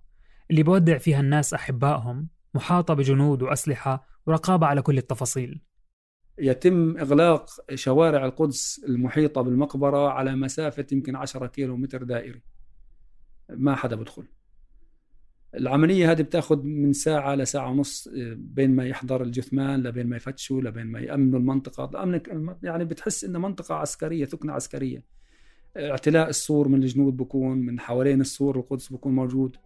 اللي 0.51 0.63
بودع 0.63 0.99
فيها 0.99 1.21
الناس 1.21 1.55
أحبائهم 1.55 2.29
محاطة 2.55 2.95
بجنود 2.95 3.43
وأسلحة 3.43 4.07
ورقابة 4.27 4.67
على 4.67 4.83
كل 4.83 4.99
التفاصيل. 4.99 5.63
يتم 6.39 6.97
إغلاق 6.99 7.51
شوارع 7.75 8.25
القدس 8.25 8.85
المحيطة 8.89 9.43
بالمقبرة 9.43 10.09
على 10.09 10.37
مسافة 10.37 10.87
يمكن 10.93 11.17
10 11.17 11.47
كيلو 11.47 11.77
متر 11.77 12.03
دائري. 12.03 12.43
ما 13.51 13.75
حدا 13.77 13.97
بدخل 13.97 14.29
العملية 15.55 16.11
هذه 16.11 16.23
بتأخذ 16.23 16.63
من 16.63 16.93
ساعة 16.93 17.35
لساعة 17.35 17.71
ونص 17.71 18.09
بين 18.37 18.77
ما 18.77 18.87
يحضر 18.87 19.23
الجثمان 19.23 19.83
لبين 19.83 20.07
ما 20.07 20.17
يفتشوا 20.17 20.61
لبين 20.61 20.87
ما 20.87 21.01
يأمنوا 21.01 21.39
المنطقة. 21.39 21.85
الأمن 21.85 22.21
يعني 22.63 22.85
بتحس 22.85 23.25
إنها 23.25 23.41
منطقة 23.41 23.75
عسكرية 23.75 24.25
ثكنة 24.25 24.53
عسكرية. 24.53 25.03
اعتلاء 25.77 26.29
السور 26.29 26.69
من 26.69 26.83
الجنود 26.83 27.17
بكون 27.17 27.59
من 27.59 27.81
حوالين 27.81 28.21
السور 28.21 28.57
القدس 28.57 28.93
بكون 28.93 29.15
موجود. 29.15 29.57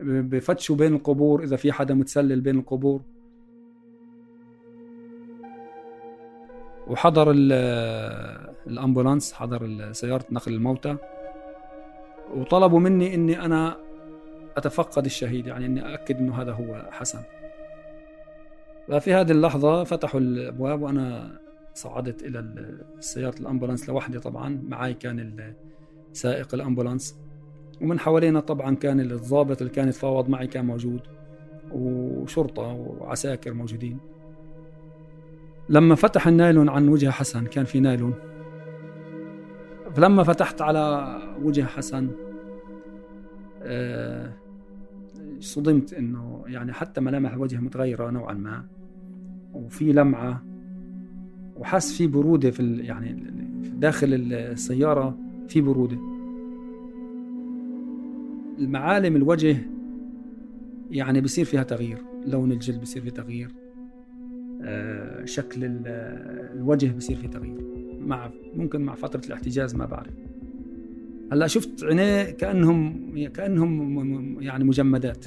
بفتشوا 0.00 0.76
بين 0.76 0.94
القبور 0.94 1.42
إذا 1.44 1.56
في 1.56 1.72
حدا 1.72 1.94
متسلل 1.94 2.40
بين 2.40 2.58
القبور. 2.58 3.02
وحضر 6.86 7.32
الأمبولانس 8.66 9.32
حضر 9.32 9.92
سيارة 9.92 10.24
نقل 10.30 10.54
الموتى. 10.54 10.96
وطلبوا 12.34 12.80
مني 12.80 13.14
إني 13.14 13.44
أنا 13.44 13.85
أتفقد 14.56 15.04
الشهيد 15.04 15.46
يعني 15.46 15.66
أني 15.66 15.92
أأكد 15.92 16.18
أنه 16.18 16.42
هذا 16.42 16.52
هو 16.52 16.88
حسن. 16.90 17.22
ففي 18.88 19.14
هذه 19.14 19.30
اللحظة 19.30 19.84
فتحوا 19.84 20.20
الأبواب 20.20 20.82
وأنا 20.82 21.38
صعدت 21.74 22.22
إلى 22.22 22.68
سيارة 23.00 23.38
الأمبولانس 23.40 23.88
لوحدي 23.88 24.18
طبعا. 24.18 24.62
معي 24.68 24.94
كان 24.94 25.54
سائق 26.12 26.54
الأمبولانس. 26.54 27.18
ومن 27.80 27.98
حوالينا 27.98 28.40
طبعا 28.40 28.74
كان 28.74 29.00
الضابط 29.00 29.60
اللي 29.60 29.72
كان 29.72 29.88
يتفاوض 29.88 30.28
معي 30.28 30.46
كان 30.46 30.64
موجود. 30.64 31.00
وشرطة 31.72 32.62
وعساكر 32.62 33.52
موجودين. 33.52 33.98
لما 35.68 35.94
فتح 35.94 36.26
النايلون 36.26 36.68
عن 36.68 36.88
وجه 36.88 37.10
حسن 37.10 37.46
كان 37.46 37.64
في 37.64 37.80
نايلون. 37.80 38.14
فلما 39.94 40.22
فتحت 40.22 40.62
على 40.62 41.16
وجه 41.42 41.64
حسن 41.64 42.10
آه 43.62 44.32
صدمت 45.40 45.94
إنه 45.94 46.44
يعني 46.46 46.72
حتى 46.72 47.00
ملامح 47.00 47.32
الوجه 47.32 47.56
متغيرة 47.60 48.10
نوعا 48.10 48.34
ما 48.34 48.64
وفي 49.54 49.92
لمعة 49.92 50.42
وحس 51.56 51.92
في 51.96 52.06
برودة 52.06 52.50
في 52.50 52.76
يعني 52.76 53.16
داخل 53.76 54.14
السيارة 54.32 55.18
في 55.48 55.60
برودة. 55.60 55.98
المعالم 58.58 59.16
الوجه 59.16 59.56
يعني 60.90 61.20
بصير 61.20 61.44
فيها 61.44 61.62
تغيير 61.62 61.98
لون 62.26 62.52
الجلد 62.52 62.80
بصير 62.80 63.02
فيه 63.02 63.10
تغيير 63.10 63.50
آه، 64.62 65.24
شكل 65.24 65.60
الوجه 65.62 66.96
بصير 66.96 67.16
فيه 67.16 67.28
تغيير 67.28 67.64
مع 68.00 68.30
ممكن 68.54 68.80
مع 68.80 68.94
فترة 68.94 69.26
الاحتجاز 69.26 69.74
ما 69.74 69.86
بعرف. 69.86 70.14
هلا 71.32 71.46
شفت 71.46 71.84
عينيه 71.84 72.22
كانهم 72.22 73.06
كأنهم 73.28 74.42
يعني 74.42 74.64
مجمدات. 74.64 75.26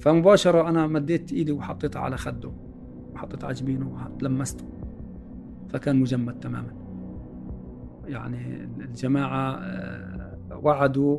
فمباشرة 0.00 0.68
أنا 0.68 0.86
مديت 0.86 1.32
إيدي 1.32 1.52
وحطيتها 1.52 2.00
على 2.00 2.16
خده 2.16 2.52
وحطيت 3.14 3.44
على 3.44 3.54
جبينه 3.54 4.10
ولمسته 4.22 4.64
فكان 5.68 6.00
مجمد 6.00 6.40
تماما. 6.40 6.72
يعني 8.06 8.68
الجماعة 8.80 9.54
آه، 9.54 10.60
وعدوا 10.62 11.18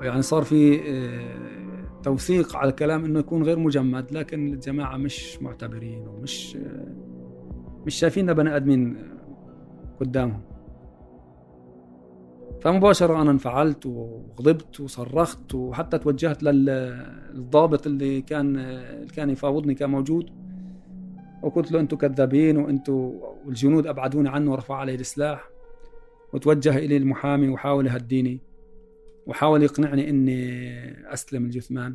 ويعني 0.00 0.22
صار 0.22 0.42
في 0.42 0.80
آه، 0.90 2.02
توثيق 2.02 2.56
على 2.56 2.70
الكلام 2.70 3.04
إنه 3.04 3.18
يكون 3.18 3.42
غير 3.42 3.58
مجمد 3.58 4.12
لكن 4.12 4.52
الجماعة 4.52 4.96
مش 4.96 5.42
معتبرين 5.42 6.08
ومش 6.08 6.56
آه، 6.56 6.94
مش 7.86 7.94
شايفيننا 7.94 8.32
بني 8.32 8.56
آدمين 8.56 8.96
قدامهم. 10.00 10.42
فمباشرة 12.60 13.22
أنا 13.22 13.30
انفعلت 13.30 13.86
وغضبت 13.86 14.80
وصرخت 14.80 15.54
وحتى 15.54 15.98
توجهت 15.98 16.42
للضابط 16.42 17.86
اللي 17.86 18.22
كان 18.22 18.56
اللي 18.56 19.12
كان 19.16 19.30
يفاوضني 19.30 19.74
كان 19.74 19.90
موجود. 19.90 20.30
وقلت 21.42 21.72
له 21.72 21.80
أنتم 21.80 21.96
كذابين 21.96 22.56
وأنتم 22.56 22.92
والجنود 23.46 23.86
أبعدوني 23.86 24.28
عنه 24.28 24.52
ورفعوا 24.52 24.80
علي 24.80 24.94
السلاح 24.94 25.48
وتوجه 26.32 26.78
إلي 26.78 26.96
المحامي 26.96 27.48
وحاول 27.48 27.86
يهديني 27.86 28.40
وحاول 29.26 29.62
يقنعني 29.62 30.10
إني 30.10 31.12
أسلم 31.12 31.44
الجثمان. 31.44 31.94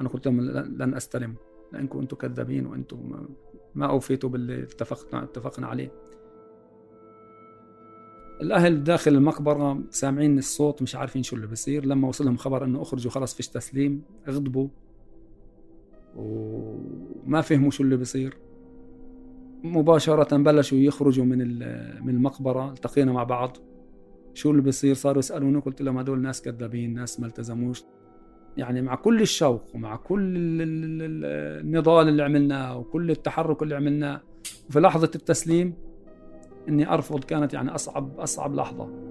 أنا 0.00 0.08
قلت 0.08 0.26
لهم 0.26 0.40
لن 0.50 0.94
أستلم 0.94 1.34
لأنكم 1.72 1.98
أنتم 1.98 2.16
كذابين 2.16 2.66
وأنتم 2.66 3.26
ما 3.74 3.86
أوفيتوا 3.86 4.30
باللي 4.30 4.62
اتفقنا 4.62 5.22
اتفقنا 5.24 5.66
عليه. 5.66 5.92
الأهل 8.40 8.84
داخل 8.84 9.14
المقبرة 9.14 9.82
سامعين 9.90 10.38
الصوت 10.38 10.82
مش 10.82 10.96
عارفين 10.96 11.22
شو 11.22 11.36
اللي 11.36 11.46
بصير 11.46 11.86
لما 11.86 12.08
وصلهم 12.08 12.36
خبر 12.36 12.64
إنه 12.64 12.82
أخرجوا 12.82 13.10
خلص 13.10 13.34
فيش 13.34 13.48
تسليم 13.48 14.02
غضبوا 14.28 14.68
وما 16.16 17.40
فهموا 17.40 17.70
شو 17.70 17.82
اللي 17.82 17.96
بصير 17.96 18.36
مباشرة 19.64 20.36
بلشوا 20.36 20.78
يخرجوا 20.78 21.24
من 21.24 21.38
من 22.04 22.14
المقبرة 22.14 22.70
التقينا 22.70 23.12
مع 23.12 23.24
بعض. 23.24 23.56
شو 24.34 24.50
اللي 24.50 24.62
بصير 24.62 24.94
صاروا 24.94 25.18
يسألوني 25.18 25.58
قلت 25.58 25.82
لهم 25.82 25.98
هدول 25.98 26.20
ناس 26.20 26.42
كذابين 26.42 26.94
ناس 26.94 27.20
ما 27.20 27.26
التزموش. 27.26 27.84
يعني 28.56 28.82
مع 28.82 28.94
كل 28.94 29.20
الشوق 29.22 29.62
ومع 29.74 29.96
كل 29.96 30.34
النضال 30.36 32.08
اللي 32.08 32.22
عملناه 32.22 32.78
وكل 32.78 33.10
التحرك 33.10 33.62
اللي 33.62 33.74
عملناه. 33.74 34.20
وفي 34.68 34.80
لحظة 34.80 35.10
التسليم 35.14 35.74
إني 36.68 36.94
أرفض 36.94 37.24
كانت 37.24 37.54
يعني 37.54 37.74
أصعب 37.74 38.20
أصعب 38.20 38.54
لحظة. 38.54 39.06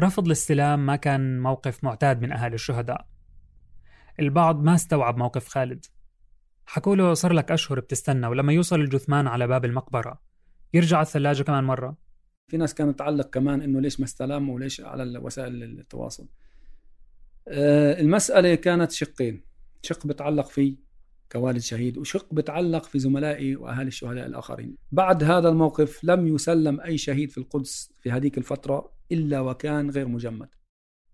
رفض 0.00 0.26
الاستلام 0.26 0.86
ما 0.86 0.96
كان 0.96 1.40
موقف 1.40 1.84
معتاد 1.84 2.22
من 2.22 2.32
أهالي 2.32 2.54
الشهداء. 2.54 3.06
البعض 4.20 4.62
ما 4.62 4.74
استوعب 4.74 5.16
موقف 5.16 5.48
خالد. 5.48 5.84
حكوا 6.66 6.96
له 6.96 7.14
صار 7.14 7.32
لك 7.32 7.52
أشهر 7.52 7.80
بتستنى 7.80 8.26
ولما 8.26 8.52
يوصل 8.52 8.80
الجثمان 8.80 9.26
على 9.26 9.46
باب 9.46 9.64
المقبرة. 9.64 10.20
يرجع 10.74 11.00
الثلاجة 11.00 11.42
كمان 11.42 11.64
مرة. 11.64 12.07
في 12.48 12.56
ناس 12.56 12.74
كانت 12.74 12.98
تعلق 12.98 13.30
كمان 13.30 13.62
إنه 13.62 13.80
ليش 13.80 14.00
ما 14.00 14.06
استلم 14.06 14.48
وليش 14.48 14.80
على 14.80 15.18
وسائل 15.18 15.62
التواصل. 15.62 16.28
آه، 17.48 18.00
المسألة 18.00 18.54
كانت 18.54 18.90
شقين. 18.92 19.42
شق 19.82 20.06
بتعلق 20.06 20.46
في 20.46 20.76
كوالد 21.32 21.58
شهيد 21.58 21.98
وشق 21.98 22.34
بتعلق 22.34 22.84
في 22.84 22.98
زملائي 22.98 23.56
وأهالي 23.56 23.88
الشهداء 23.88 24.26
الآخرين. 24.26 24.76
بعد 24.92 25.24
هذا 25.24 25.48
الموقف 25.48 26.04
لم 26.04 26.26
يسلم 26.26 26.80
أي 26.80 26.98
شهيد 26.98 27.30
في 27.30 27.38
القدس 27.38 27.92
في 28.00 28.10
هذيك 28.10 28.38
الفترة 28.38 28.92
إلا 29.12 29.40
وكان 29.40 29.90
غير 29.90 30.08
مجمد. 30.08 30.48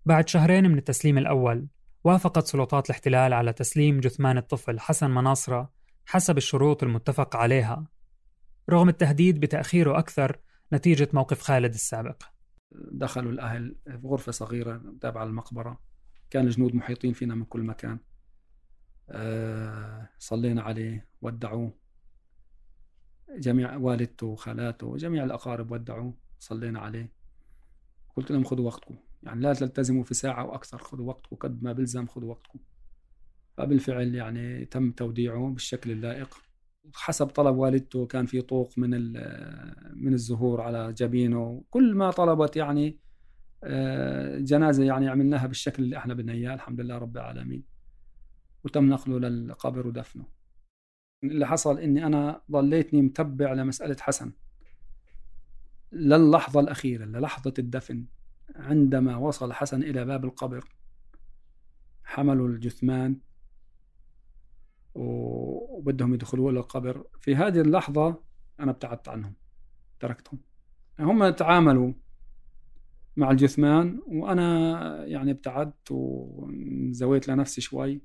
بعد 0.05 0.29
شهرين 0.29 0.69
من 0.69 0.77
التسليم 0.77 1.17
الأول 1.17 1.67
وافقت 2.03 2.47
سلطات 2.47 2.85
الاحتلال 2.85 3.33
على 3.33 3.53
تسليم 3.53 3.99
جثمان 3.99 4.37
الطفل 4.37 4.79
حسن 4.79 5.11
مناصرة 5.11 5.71
حسب 6.05 6.37
الشروط 6.37 6.83
المتفق 6.83 7.35
عليها. 7.35 7.87
رغم 8.69 8.89
التهديد 8.89 9.39
بتأخيره 9.39 9.99
أكثر 9.99 10.37
نتيجة 10.73 11.09
موقف 11.13 11.41
خالد 11.41 11.73
السابق. 11.73 12.23
دخلوا 12.71 13.31
الأهل 13.31 13.75
في 13.85 14.07
غرفة 14.07 14.31
صغيرة 14.31 14.95
تابعة 15.01 15.25
للمقبرة. 15.25 15.81
كان 16.29 16.45
الجنود 16.45 16.75
محيطين 16.75 17.13
فينا 17.13 17.35
من 17.35 17.45
كل 17.45 17.61
مكان. 17.61 17.99
أه 19.09 20.09
صلينا 20.19 20.61
عليه 20.61 21.09
ودعوه. 21.21 21.77
جميع 23.37 23.75
والدته 23.75 24.27
وخالاته 24.27 24.87
وجميع 24.87 25.23
الأقارب 25.23 25.71
ودعوه. 25.71 26.17
صلينا 26.39 26.79
عليه. 26.79 27.11
قلت 28.15 28.31
لهم 28.31 28.43
خذوا 28.43 28.65
وقتكم. 28.65 28.97
يعني 29.23 29.41
لا 29.41 29.53
تلتزموا 29.53 30.03
في 30.03 30.13
ساعة 30.13 30.45
وأكثر 30.45 30.77
خذوا 30.77 31.07
وقتكم. 31.07 31.35
قد 31.35 31.63
ما 31.63 31.73
بلزم 31.73 32.07
خذوا 32.07 32.29
وقتكم. 32.29 32.59
فبالفعل 33.57 34.15
يعني 34.15 34.65
تم 34.65 34.91
توديعه 34.91 35.49
بالشكل 35.49 35.91
اللائق. 35.91 36.44
حسب 36.93 37.27
طلب 37.27 37.55
والدته 37.55 38.05
كان 38.05 38.25
في 38.25 38.41
طوق 38.41 38.71
من 38.77 38.89
من 40.03 40.13
الزهور 40.13 40.61
على 40.61 40.93
جبينه. 40.93 41.63
كل 41.69 41.95
ما 41.95 42.11
طلبت 42.11 42.55
يعني 42.55 42.99
آه، 43.63 44.39
جنازة 44.39 44.83
يعني 44.83 45.09
عملناها 45.09 45.47
بالشكل 45.47 45.83
اللي 45.83 45.97
إحنا 45.97 46.13
بدنا 46.13 46.33
إياه. 46.33 46.53
الحمد 46.53 46.81
لله 46.81 46.97
رب 46.97 47.17
العالمين. 47.17 47.63
وتم 48.63 48.89
نقله 48.89 49.19
للقبر 49.19 49.87
ودفنه. 49.87 50.25
اللي 51.23 51.47
حصل 51.47 51.79
إني 51.79 52.05
أنا 52.05 52.41
ضليتني 52.51 53.01
متبع 53.01 53.53
لمسألة 53.53 53.97
حسن. 53.99 54.31
للحظة 55.91 56.59
الأخيرة 56.59 57.05
للحظة 57.05 57.53
الدفن 57.59 58.05
عندما 58.55 59.15
وصل 59.17 59.53
حسن 59.53 59.83
إلى 59.83 60.05
باب 60.05 60.25
القبر 60.25 60.69
حملوا 62.03 62.47
الجثمان. 62.47 63.19
وبدهم 65.75 66.13
يدخلوا 66.13 66.51
إلى 66.51 66.59
القبر 66.59 67.07
في 67.21 67.35
هذه 67.35 67.61
اللحظة 67.61 68.21
أنا 68.59 68.71
ابتعدت 68.71 69.09
عنهم 69.09 69.33
تركتهم. 69.99 70.39
هم 70.99 71.29
تعاملوا 71.29 71.93
مع 73.17 73.31
الجثمان 73.31 73.99
وأنا 74.07 75.05
يعني 75.05 75.31
ابتعدت 75.31 75.91
وزويت 75.91 77.27
لنفسي 77.27 77.61
شوي. 77.61 78.01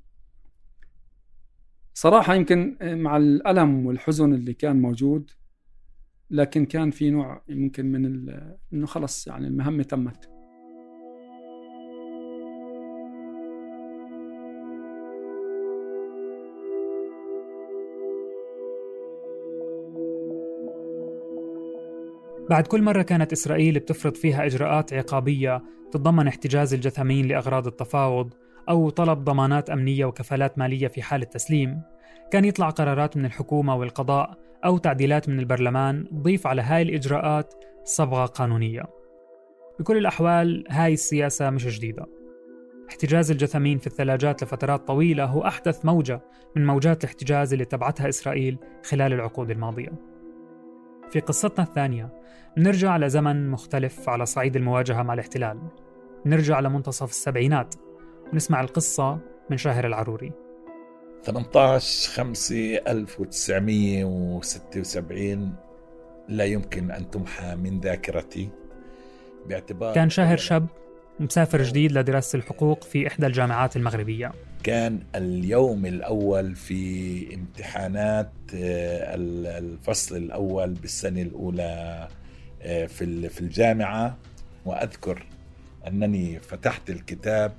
صراحة 1.95 2.35
يمكن 2.35 2.77
مع 2.83 3.17
الألم 3.17 3.87
والحزن 3.87 4.35
اللي 4.35 4.55
كان 4.55 4.83
موجود 4.83 5.31
لكن 6.31 6.67
كان 6.67 6.91
في 6.91 7.11
نوع 7.11 7.43
يمكن 7.49 7.93
من 7.93 8.31
إنه 8.73 8.87
خلص 8.87 9.27
يعني 9.27 9.47
المهمة 9.47 9.83
تمت. 9.83 10.30
بعد 22.51 22.67
كل 22.67 22.83
مرة 22.83 23.03
كانت 23.03 23.33
إسرائيل 23.33 23.79
بتفرض 23.79 24.15
فيها 24.15 24.47
إجراءات 24.47 24.93
عقابية 24.93 25.63
تتضمن 25.91 26.27
احتجاز 26.27 26.75
الجثامين 26.75 27.29
لأغراض 27.29 27.67
التفاوض 27.67 28.35
أو 28.69 28.91
طلب 28.91 29.25
ضمانات 29.25 29.71
أمنية 29.71 30.05
وكفالات 30.05 30.59
مالية 30.59 30.89
في 30.89 31.03
حال 31.03 31.23
التسليم 31.23 31.83
كان 32.31 32.45
يطلع 32.45 32.71
قرارات 32.71 33.17
من 33.17 33.25
الحكومة 33.25 33.75
والقضاء 33.75 34.39
أو 34.65 34.79
تعديلات 34.79 35.29
من 35.29 35.39
البرلمان 35.39 36.09
تضيف 36.09 36.47
على 36.47 36.63
هاي 36.63 36.83
الإجراءات 36.83 37.55
صبغة 37.85 38.27
قانونية. 38.27 38.83
بكل 39.81 39.97
الأحوال 39.97 40.65
هاي 40.71 40.93
السياسة 40.93 41.51
مش 41.51 41.67
جديدة. 41.67 42.07
احتجاز 42.89 43.31
الجثامين 43.31 43.79
في 43.79 43.87
الثلاجات 43.87 44.43
لفترات 44.43 44.87
طويلة 44.87 45.25
هو 45.25 45.47
أحدث 45.47 45.85
موجة 45.85 46.21
من 46.57 46.67
موجات 46.67 47.05
الاحتجاز 47.05 47.53
اللي 47.53 47.65
تبعتها 47.65 48.09
إسرائيل 48.09 48.59
خلال 48.85 49.13
العقود 49.13 49.51
الماضية. 49.51 50.10
في 51.13 51.21
قصتنا 51.21 51.65
الثانية 51.65 52.09
نرجع 52.57 52.97
لزمن 52.97 53.51
مختلف 53.51 54.09
على 54.09 54.27
صعيد 54.27 54.57
المواجهة 54.57 55.03
مع 55.03 55.15
الاحتلال. 55.15 55.59
نرجع 56.27 56.61
لمنتصف 56.61 57.11
السبعينات 57.11 57.75
ونسمع 58.33 58.61
القصة 58.61 59.19
من 59.51 59.57
شاهر 59.57 59.87
العروري. 59.87 60.33
18 61.23 62.11
5 62.11 62.55
1976 62.89 65.55
لا 66.29 66.45
يمكن 66.45 66.91
أن 66.91 67.11
تمحى 67.11 67.57
من 67.57 67.81
ذاكرتي 67.81 68.51
باعتبار 69.47 69.95
كان 69.95 70.11
شاهر 70.11 70.37
شاب 70.37 70.67
مسافر 71.21 71.63
جديد 71.63 71.93
لدراسة 71.93 72.37
الحقوق 72.37 72.85
في 72.85 73.07
إحدى 73.07 73.27
الجامعات 73.27 73.77
المغربية. 73.77 74.33
كان 74.63 74.99
اليوم 75.15 75.87
الأول 75.87 76.55
في 76.55 77.35
امتحانات 77.35 78.33
آه، 78.55 79.15
الفصل 79.59 80.17
الأول 80.17 80.75
بالسنة 80.75 81.23
الأولى 81.23 82.09
آه، 82.63 82.87
في 82.87 83.29
في 83.29 83.41
الجامعة. 83.41 84.17
وأذكر 84.65 85.27
أنني 85.87 86.41
فتحت 86.41 86.91
الكتاب 86.91 87.53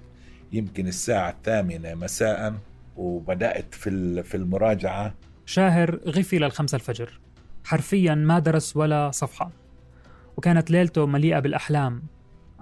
يمكن 0.51 0.87
الساعة 0.87 1.29
الثامنة 1.29 1.93
مساء 1.93 2.53
وبدأت 2.97 3.75
في 3.75 4.23
في 4.23 4.37
المراجعة. 4.37 5.13
شاهر 5.45 5.99
غفي 6.07 6.39
للخمسة 6.39 6.75
الفجر. 6.75 7.19
حرفيا 7.63 8.15
ما 8.15 8.39
درس 8.39 8.77
ولا 8.77 9.11
صفحة. 9.11 9.51
وكانت 10.37 10.71
ليلته 10.71 11.05
مليئة 11.05 11.39
بالأحلام 11.39 12.03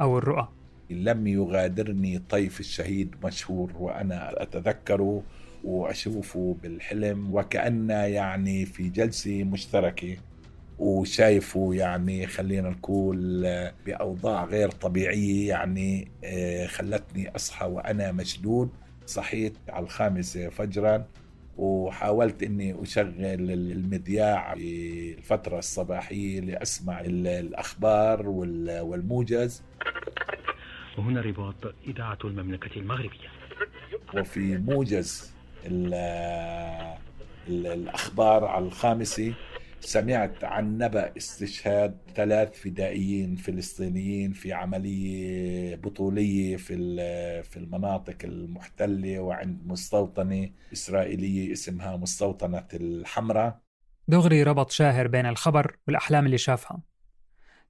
أو 0.02 0.18
الرؤى. 0.18 0.59
لم 0.90 1.28
يغادرني 1.28 2.20
طيف 2.30 2.60
الشهيد 2.60 3.16
مشهور 3.24 3.72
وأنا 3.80 4.44
أتذكره 4.44 5.24
وأشوفه 5.64 6.56
بالحلم 6.64 7.36
وكأن 7.36 7.90
يعني 7.90 8.66
في 8.66 8.90
جلسة 8.90 9.44
مشتركة 9.44 10.18
وشايفه 10.80 11.70
يعني 11.74 12.28
خلينا 12.28 12.70
نقول 12.70 13.48
بأوضاع 13.86 14.46
غير 14.46 14.72
طبيعية 14.72 15.50
يعني 15.50 16.12
آه، 16.24 16.68
خلتني 16.68 17.36
أصحى 17.36 17.66
وأنا 17.66 18.12
مشدود 18.12 18.70
صحيت 19.06 19.54
على 19.70 19.84
الخامسة 19.84 20.50
فجرا 20.50 21.06
وحاولت 21.58 22.44
إني 22.44 22.82
أشغل 22.82 23.16
المذياع 23.52 24.56
في 24.56 25.14
الفترة 25.18 25.60
الصباحية 25.60 26.40
لأسمع 26.40 27.02
الأخبار 27.06 28.30
والموجز. 28.30 29.64
وهنا 30.98 31.22
رباط 31.22 31.74
إذاعة 31.88 32.18
المملكة 32.24 32.80
المغربية. 32.80 33.30
وفي 34.14 34.58
موجز 34.58 35.34
الأخبار 37.48 38.46
على 38.46 38.66
الخامسة 38.66 39.34
سمعت 39.80 40.44
عن 40.44 40.78
نبأ 40.78 41.18
استشهاد 41.18 41.98
ثلاث 42.16 42.62
فدائيين 42.62 43.36
فلسطينيين 43.36 44.32
في 44.32 44.54
عملية 44.54 45.76
بطولية 45.76 46.58
في 46.58 46.76
في 47.44 47.58
المناطق 47.58 48.16
المحتلة 48.24 49.20
وعند 49.20 49.68
مستوطنة 49.68 50.50
إسرائيلية 50.74 51.52
اسمها 51.52 51.98
مستوطنة 51.98 52.68
الحمراء. 52.74 53.60
دغري 54.08 54.44
ربط 54.44 54.72
شاهر 54.72 55.08
بين 55.08 55.26
الخبر 55.26 55.78
والأحلام 55.88 56.26
اللي 56.26 56.38
شافها. 56.38 56.82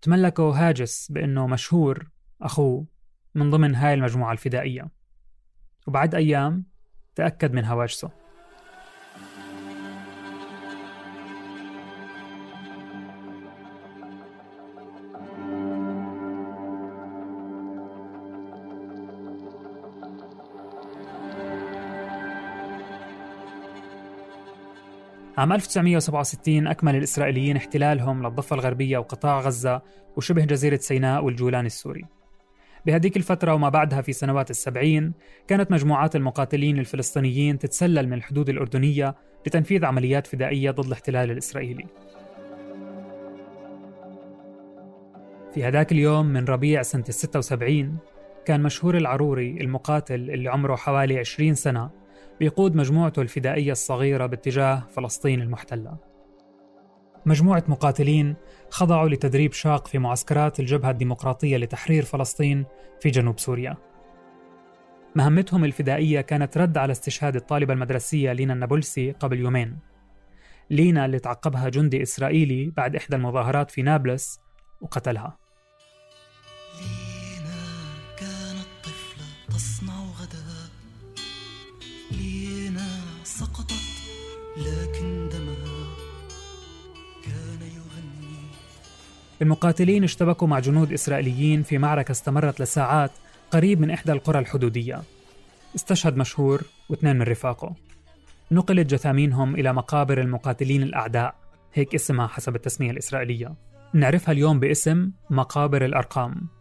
تملكه 0.01 0.49
هاجس 0.49 1.11
بأنه 1.11 1.47
مشهور 1.47 2.09
أخوه. 2.41 2.85
من 3.35 3.49
ضمن 3.49 3.75
هاي 3.75 3.93
المجموعة 3.93 4.31
الفدائية. 4.31 4.89
وبعد 5.87 6.15
أيام 6.15 6.63
تأكد 7.15 7.53
من 7.53 7.65
هواجسه. 7.65 8.11
عام 25.37 25.53
1967 25.53 26.67
أكمل 26.67 26.95
الإسرائيليين 26.95 27.55
احتلالهم 27.55 28.27
للضفة 28.27 28.53
الغربية 28.53 28.97
وقطاع 28.97 29.39
غزة 29.39 29.81
وشبه 30.17 30.45
جزيرة 30.45 30.77
سيناء 30.77 31.23
والجولان 31.23 31.65
السوري. 31.65 32.18
بهذيك 32.85 33.17
الفترة 33.17 33.53
وما 33.53 33.69
بعدها 33.69 34.01
في 34.01 34.13
سنوات 34.13 34.49
السبعين 34.49 35.13
كانت 35.47 35.71
مجموعات 35.71 36.15
المقاتلين 36.15 36.79
الفلسطينيين 36.79 37.59
تتسلل 37.59 38.07
من 38.07 38.13
الحدود 38.13 38.49
الأردنية 38.49 39.15
لتنفيذ 39.47 39.85
عمليات 39.85 40.27
فدائية 40.27 40.71
ضد 40.71 40.85
الاحتلال 40.85 41.31
الإسرائيلي 41.31 41.85
في 45.53 45.63
هذاك 45.63 45.91
اليوم 45.91 46.25
من 46.25 46.45
ربيع 46.45 46.81
سنة 46.81 47.03
الستة 47.09 47.39
وسبعين 47.39 47.97
كان 48.45 48.63
مشهور 48.63 48.97
العروري 48.97 49.57
المقاتل 49.61 50.15
اللي 50.15 50.49
عمره 50.49 50.75
حوالي 50.75 51.19
20 51.19 51.53
سنة 51.53 51.89
بيقود 52.39 52.75
مجموعته 52.75 53.21
الفدائية 53.21 53.71
الصغيرة 53.71 54.25
باتجاه 54.25 54.83
فلسطين 54.91 55.41
المحتلة. 55.41 55.97
مجموعة 57.25 57.63
مقاتلين 57.67 58.35
خضعوا 58.69 59.09
لتدريب 59.09 59.53
شاق 59.53 59.87
في 59.87 59.99
معسكرات 59.99 60.59
الجبهة 60.59 60.91
الديمقراطية 60.91 61.57
لتحرير 61.57 62.03
فلسطين 62.03 62.65
في 63.01 63.09
جنوب 63.09 63.39
سوريا. 63.39 63.77
مهمتهم 65.15 65.65
الفدائية 65.65 66.21
كانت 66.21 66.57
رد 66.57 66.77
على 66.77 66.91
استشهاد 66.91 67.35
الطالبة 67.35 67.73
المدرسية 67.73 68.31
لينا 68.31 68.53
النابلسي 68.53 69.11
قبل 69.11 69.39
يومين. 69.39 69.79
لينا 70.69 71.05
اللي 71.05 71.19
تعقبها 71.19 71.69
جندي 71.69 72.03
إسرائيلي 72.03 72.69
بعد 72.77 72.95
إحدى 72.95 73.15
المظاهرات 73.15 73.71
في 73.71 73.81
نابلس 73.81 74.39
وقتلها. 74.81 75.38
المقاتلين 89.41 90.03
اشتبكوا 90.03 90.47
مع 90.47 90.59
جنود 90.59 90.93
إسرائيليين 90.93 91.63
في 91.63 91.77
معركة 91.77 92.11
استمرت 92.11 92.61
لساعات 92.61 93.11
قريب 93.51 93.81
من 93.81 93.91
إحدى 93.91 94.11
القرى 94.11 94.39
الحدودية. 94.39 95.01
استشهد 95.75 96.17
مشهور 96.17 96.63
واثنين 96.89 97.15
من 97.15 97.21
رفاقه. 97.21 97.75
نقلت 98.51 98.87
جثامينهم 98.87 99.55
إلى 99.55 99.73
مقابر 99.73 100.21
المقاتلين 100.21 100.83
الأعداء. 100.83 101.35
هيك 101.73 101.95
اسمها 101.95 102.27
حسب 102.27 102.55
التسمية 102.55 102.91
الإسرائيلية. 102.91 103.53
نعرفها 103.93 104.31
اليوم 104.31 104.59
باسم 104.59 105.11
مقابر 105.29 105.85
الأرقام. 105.85 106.58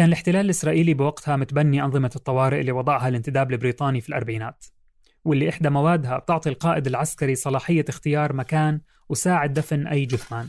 كان 0.00 0.08
الاحتلال 0.08 0.44
الإسرائيلي 0.44 0.94
بوقتها 0.94 1.36
متبني 1.36 1.82
أنظمة 1.82 2.10
الطوارئ 2.16 2.60
اللي 2.60 2.72
وضعها 2.72 3.08
الانتداب 3.08 3.52
البريطاني 3.52 4.00
في 4.00 4.08
الأربعينات 4.08 4.64
واللي 5.24 5.48
إحدى 5.48 5.70
موادها 5.70 6.18
بتعطي 6.18 6.48
القائد 6.48 6.86
العسكري 6.86 7.34
صلاحية 7.34 7.84
اختيار 7.88 8.32
مكان 8.32 8.80
وساعة 9.08 9.46
دفن 9.46 9.86
أي 9.86 10.04
جثمان. 10.04 10.48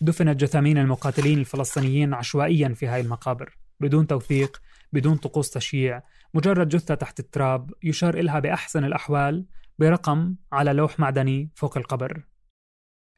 دفنت 0.00 0.40
جثامين 0.40 0.78
المقاتلين 0.78 1.38
الفلسطينيين 1.38 2.14
عشوائيا 2.14 2.68
في 2.68 2.86
هاي 2.86 3.00
المقابر 3.00 3.56
بدون 3.80 4.06
توثيق 4.06 4.62
بدون 4.92 5.16
طقوس 5.16 5.50
تشييع 5.50 6.02
مجرد 6.34 6.68
جثة 6.68 6.94
تحت 6.94 7.20
التراب 7.20 7.70
يشار 7.82 8.18
إلها 8.18 8.38
بأحسن 8.38 8.84
الأحوال 8.84 9.46
برقم 9.78 10.34
على 10.52 10.72
لوح 10.72 11.00
معدني 11.00 11.50
فوق 11.54 11.78
القبر. 11.78 12.22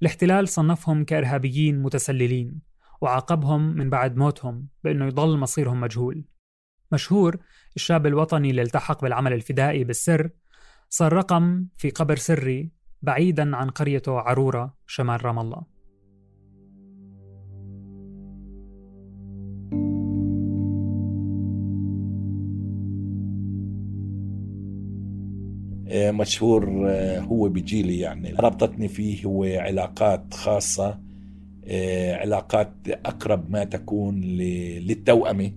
الاحتلال 0.02 0.48
صنفهم 0.48 1.04
كإرهابيين 1.04 1.82
متسللين. 1.82 2.65
وعاقبهم 3.00 3.76
من 3.76 3.90
بعد 3.90 4.16
موتهم 4.16 4.68
بأنه 4.84 5.06
يضل 5.06 5.38
مصيرهم 5.38 5.80
مجهول. 5.80 6.24
مشهور 6.92 7.36
الشاب 7.76 8.06
الوطني 8.06 8.50
اللي 8.50 8.62
التحق 8.62 9.02
بالعمل 9.02 9.32
الفدائي 9.32 9.84
بالسر 9.84 10.30
صار 10.88 11.12
رقم 11.12 11.66
في 11.76 11.90
قبر 11.90 12.16
سري 12.16 12.70
بعيدا 13.02 13.56
عن 13.56 13.70
قريته 13.70 14.20
عرورة 14.20 14.74
شمال 14.86 15.24
رام 15.24 15.38
الله. 15.38 15.76
مشهور 26.10 26.90
هو 27.18 27.48
بجيلي 27.48 27.98
يعني. 27.98 28.32
ربطتني 28.32 28.88
فيه 28.88 29.24
هو 29.24 29.44
علاقات 29.44 30.34
خاصة 30.34 30.88
آه، 30.88 31.05
علاقات 32.20 32.72
أقرب 32.88 33.50
ما 33.50 33.64
تكون 33.64 34.20
للتوأمة. 34.20 35.52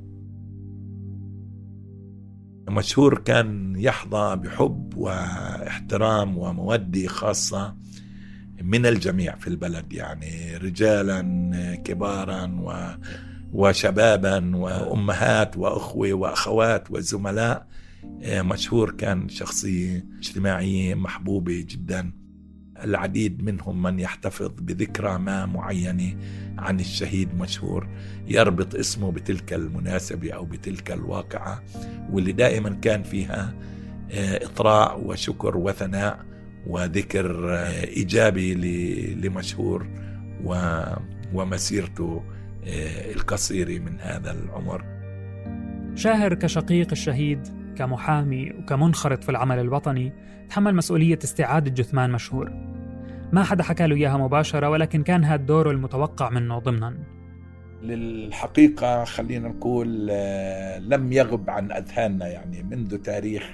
مشهور 2.69 3.19
كان 3.19 3.76
يحظى 3.78 4.36
بحب 4.36 4.93
واحترام 4.98 6.38
ومودة 6.38 7.08
خاصة 7.08 7.76
من 8.62 8.86
الجميع 8.86 9.36
في 9.36 9.48
البلد 9.48 9.93
يعني 9.93 10.58
رجالا 10.58 11.22
كبارا 11.84 12.45
و 12.63 12.74
وشبابا 13.54 14.56
وأمهات 14.56 15.58
وأخوة 15.58 16.13
وأخوات 16.13 16.91
وزملاء. 16.91 17.67
آه، 18.24 18.41
مشهور 18.41 18.91
كان 18.91 19.30
شخصية 19.30 20.06
اجتماعية 20.17 20.95
محبوبة 20.95 21.65
جدا. 21.69 22.12
العديد 22.84 23.44
منهم 23.44 23.82
من 23.82 24.00
يحتفظ 24.00 24.52
بذكرى 24.60 25.18
ما 25.18 25.46
معينة 25.46 26.15
عن 26.58 26.80
الشهيد 26.80 27.36
مشهور 27.36 27.88
يربط 28.28 28.76
اسمه 28.76 29.12
بتلك 29.12 29.54
المناسبة 29.54 30.32
أو 30.32 30.46
بتلك 30.46 30.92
الواقعة 30.92 31.63
واللي 32.12 32.32
دائما 32.32 32.70
كان 32.70 33.04
فيها 33.04 33.54
آه، 34.12 34.46
إطراء 34.46 35.02
وشكر 35.06 35.58
وثناء 35.58 36.26
وذكر 36.68 37.56
آه، 37.56 37.84
إيجابي 37.86 38.56
لمشهور 39.15 39.88
ومسيرته 41.34 42.24
آه، 42.68 43.12
القصيرة 43.12 43.80
من 43.80 44.00
هذا 44.00 44.32
العمر. 44.32 44.84
شاهر 45.96 46.34
كشقيق 46.34 46.88
الشهيد 46.92 47.48
كمحامي 47.77 48.51
وكمنخرط 48.51 49.23
في 49.23 49.29
العمل 49.29 49.60
الوطني 49.60 50.13
تحمل 50.49 50.75
مسؤولية 50.75 51.19
استعادة 51.23 51.71
جثمان 51.71 52.12
مشهور. 52.12 52.51
ما 53.34 53.43
حدا 53.43 53.63
حكى 53.63 53.88
له 53.88 53.95
إياها 53.95 54.17
مباشرة 54.17 54.69
ولكن 54.69 55.03
كان 55.03 55.23
هذا 55.23 55.43
دوره 55.43 55.71
المتوقع 55.71 56.29
منه 56.29 56.60
ضمنا. 56.60 57.19
للحقيقة 57.82 59.03
خلينا 59.03 59.49
نقول 59.49 60.08
آه، 60.12 60.79
لم 60.79 61.13
يغب 61.13 61.49
عن 61.49 61.71
أذهاننا 61.71 62.27
يعني 62.27 62.63
منذ 62.63 62.97
تاريخ 62.97 63.49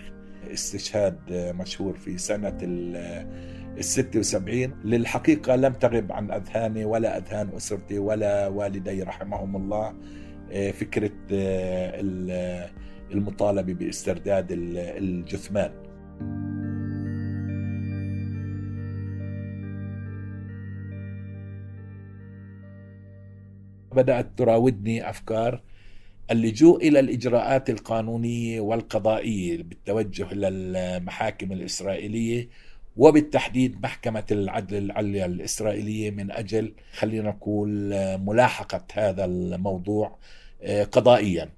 استشهاد 0.54 1.20
آه، 1.32 1.52
مشهور 1.52 1.94
في 1.94 2.18
سنة 2.18 2.58
ال 2.62 3.84
76 3.84 4.64
آه، 4.64 4.72
للحقيقة 4.84 5.56
لم 5.56 5.74
تغب 5.74 6.12
عن 6.12 6.32
أذهاني 6.32 6.86
ولا 6.86 7.18
أذهان 7.18 7.50
أسرتي 7.56 8.00
ولا 8.00 8.48
والدي 8.48 9.04
رحمهم 9.04 9.56
الله. 9.56 9.94
فكرة 10.74 11.12
المطالبة 13.12 13.74
باسترداد 13.74 14.48
الجثمان. 14.52 15.72
بدأت 23.92 24.38
تراودني 24.38 25.10
أفكار 25.10 25.62
اللجوء 26.32 26.88
إلى 26.88 27.00
الإجراءات 27.00 27.70
القانونية 27.70 28.62
والقضائية 28.62 29.64
بالتوجه 29.64 30.32
إلى 30.32 30.48
المحاكم 30.48 31.52
الإسرائيلية 31.52 32.50
وبالتحديد 32.98 33.82
محكمة 33.84 34.24
العدل 34.32 34.78
العليا 34.78 35.26
الإسرائيلية 35.26 36.12
من 36.12 36.32
أجل 36.32 36.74
خلينا 36.94 37.30
نقول 37.30 37.70
ملاحقة 38.18 38.86
هذا 38.94 39.26
الموضوع 39.26 40.18
آه، 40.64 40.84
قضائيا. 40.84 41.50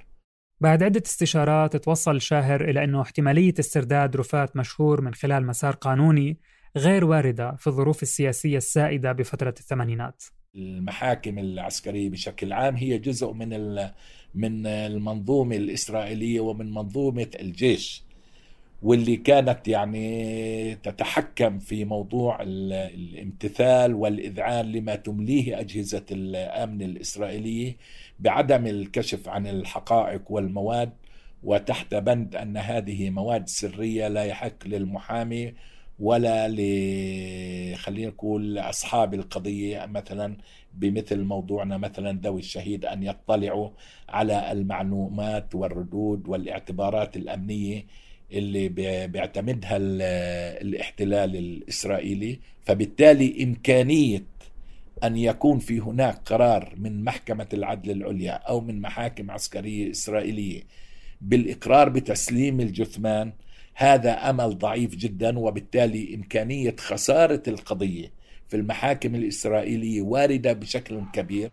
بعد 0.60 0.84
عدة 0.84 1.04
استشارات 1.06 1.76
توصل 1.76 2.22
شاهر 2.22 2.70
إلى 2.70 2.84
أنه 2.84 3.02
احتمالية 3.02 3.54
استرداد 3.60 4.16
رفات 4.16 4.56
مشهور 4.56 5.02
من 5.02 5.14
خلال 5.14 5.46
مسار 5.46 5.76
قانوني 5.76 6.38
غير 6.78 7.06
واردة 7.06 7.56
في 7.56 7.68
الظروف 7.68 8.04
السياسية 8.04 8.58
السائدة 8.58 9.12
بفترة 9.12 9.54
الثمانينات. 9.60 10.24
المحاكم 10.56 11.40
العسكرية 11.40 12.10
بشكل 12.10 12.54
عام 12.54 12.76
هي 12.76 12.98
جزء 12.98 13.34
من 13.34 13.50
من 14.36 14.68
المنظومة 14.68 15.56
الإسرائيلية 15.56 16.40
ومن 16.40 16.72
منظومة 16.72 17.30
الجيش. 17.40 18.07
واللي 18.82 19.16
كانت 19.16 19.68
يعني 19.68 20.76
تتحكم 20.76 21.60
في 21.60 21.86
موضوع 21.86 22.42
الامتثال 22.42 23.94
والإذعان 23.94 24.72
لما 24.72 24.96
تمليه 24.96 25.60
أجهزة 25.60 26.06
الأمن 26.12 26.82
الإسرائيلية 26.82 27.78
بعدم 28.20 28.68
الكشف 28.68 29.30
عن 29.30 29.48
الحقائق 29.48 30.32
والمواد 30.32 30.94
وتحت 31.44 31.96
بند 31.96 32.36
أن 32.36 32.58
هذه 32.58 33.10
مواد 33.10 33.48
سرية 33.48 34.08
لا 34.08 34.24
يحق 34.24 34.68
للمحامي 34.68 35.54
ولا 36.00 36.48
ل 36.48 36.56
خلينا 37.76 38.08
نقول 38.10 38.60
أصحاب 38.60 39.14
القضية 39.14 39.86
مثلا 39.86 40.38
بمثل 40.74 41.24
موضوعنا 41.24 41.78
مثلا 41.78 42.20
ذوي 42.24 42.40
الشهيد 42.40 42.86
أن 42.86 43.04
يطلعوا 43.04 43.70
على 44.10 44.52
المعلومات 44.52 45.56
والردود 45.56 46.28
والاعتبارات 46.28 47.18
الأمنية 47.18 47.86
اللي 48.32 48.70
بيعتمدها 49.08 49.78
الاحتلال 50.62 51.36
الإسرائيلي 51.36 52.40
فبالتالي 52.66 53.44
إمكانية 53.44 54.24
أن 55.04 55.18
يكون 55.18 55.60
في 55.60 55.80
هناك 55.80 56.16
قرار 56.26 56.74
من 56.78 57.04
محكمة 57.04 57.48
العدل 57.54 57.92
العليا 57.92 58.32
أو 58.32 58.62
من 58.62 58.82
محاكم 58.82 59.32
عسكرية 59.32 59.92
إسرائيلية 59.92 60.62
بالإقرار 61.22 61.90
بتسليم 61.90 62.60
الجثمان 62.62 63.34
هذا 63.74 64.30
أمل 64.30 64.58
ضعيف 64.58 64.96
جدا 64.96 65.40
وبالتالي 65.40 66.16
إمكانية 66.16 66.76
خسارة 66.80 67.44
القضية 67.48 68.12
في 68.50 68.58
المحاكم 68.58 69.16
الإسرائيلية 69.16 70.02
واردة 70.02 70.54
بشكل 70.54 71.02
كبير. 71.14 71.52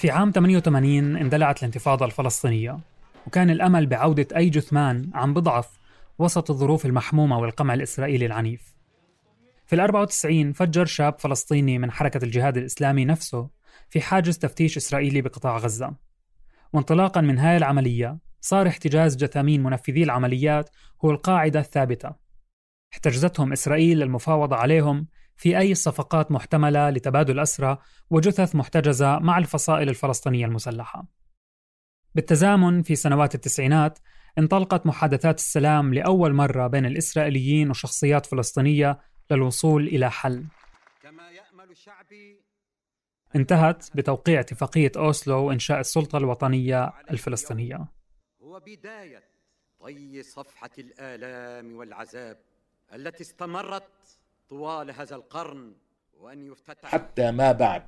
في 0.00 0.10
عام 0.10 0.30
88 0.30 1.16
اندلعت 1.16 1.58
الانتفاضة 1.58 2.04
الفلسطينية 2.04 2.78
وكان 3.26 3.50
الأمل 3.50 3.86
بعودة 3.86 4.36
أي 4.36 4.50
جثمان 4.50 5.10
عم 5.14 5.34
بضعف 5.34 5.68
وسط 6.18 6.50
الظروف 6.50 6.86
المحمومة 6.86 7.38
والقمع 7.38 7.74
الإسرائيلي 7.74 8.26
العنيف. 8.26 8.74
في 9.66 9.76
ال 9.76 9.80
94 9.80 10.52
فجر 10.52 10.84
شاب 10.84 11.18
فلسطيني 11.18 11.78
من 11.78 11.90
حركة 11.90 12.24
الجهاد 12.24 12.56
الإسلامي 12.56 13.04
نفسه 13.04 13.48
في 13.90 14.00
حاجز 14.00 14.38
تفتيش 14.38 14.76
إسرائيلي 14.76 15.20
بقطاع 15.20 15.56
غزة. 15.56 15.94
وانطلاقا 16.72 17.20
من 17.20 17.38
هاي 17.38 17.56
العملية 17.56 18.18
صار 18.40 18.68
احتجاز 18.68 19.16
جثامين 19.16 19.62
منفذي 19.62 20.02
العمليات 20.02 20.70
هو 21.04 21.10
القاعدة 21.10 21.60
الثابتة. 21.60 22.12
احتجزتهم 22.92 23.52
إسرائيل 23.52 23.98
للمفاوضة 23.98 24.56
عليهم 24.56 25.06
في 25.40 25.58
أي 25.58 25.74
صفقات 25.74 26.32
محتملة 26.32 26.90
لتبادل 26.90 27.40
أسرى 27.40 27.78
وجثث 28.10 28.54
محتجزة 28.56 29.18
مع 29.18 29.38
الفصائل 29.38 29.88
الفلسطينية 29.88 30.46
المسلحة. 30.46 31.06
بالتزامن 32.14 32.82
في 32.82 32.96
سنوات 32.96 33.34
التسعينات 33.34 33.98
انطلقت 34.38 34.86
محادثات 34.86 35.38
السلام 35.38 35.94
لأول 35.94 36.32
مرة 36.32 36.66
بين 36.66 36.86
الإسرائيليين 36.86 37.70
وشخصيات 37.70 38.26
فلسطينية 38.26 39.00
للوصول 39.30 39.86
إلى 39.86 40.10
حل. 40.10 40.44
كما 41.02 41.30
يأمل 41.30 41.76
شعبي 41.76 42.40
انتهت 43.36 43.96
بتوقيع 43.96 44.40
اتفاقية 44.40 44.92
أوسلو 44.96 45.44
وإنشاء 45.44 45.80
السلطة 45.80 46.18
الوطنية 46.18 46.92
الفلسطينية. 47.10 47.88
هو 48.42 48.60
بداية 48.66 49.22
طي 49.80 50.22
صفحة 50.22 50.70
الآلام 50.78 51.76
والعذاب 51.76 52.38
التي 52.92 53.22
استمرت 53.22 54.19
طوال 54.50 54.90
هذا 54.90 55.16
القرن 55.16 55.72
وأن 56.20 56.52
يفتتح 56.52 56.88
حتى 56.88 57.30
ما 57.30 57.52
بعد 57.52 57.82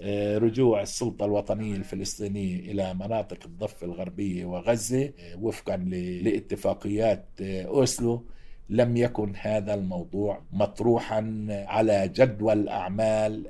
آه، 0.00 0.38
رجوع 0.38 0.82
السلطة 0.82 1.24
الوطنية 1.24 1.76
الفلسطينية 1.76 2.58
إلى 2.72 2.94
مناطق 2.94 3.38
الضفة 3.44 3.86
الغربية 3.86 4.44
وغزة 4.44 5.12
آه، 5.18 5.36
وفقا 5.36 5.76
لاتفاقيات 5.76 7.28
آه، 7.40 7.62
أوسلو 7.62 8.24
لم 8.68 8.96
يكن 8.96 9.32
هذا 9.36 9.74
الموضوع 9.74 10.42
مطروحا 10.52 11.46
على 11.50 12.08
جدول 12.08 12.68
أعمال 12.68 13.46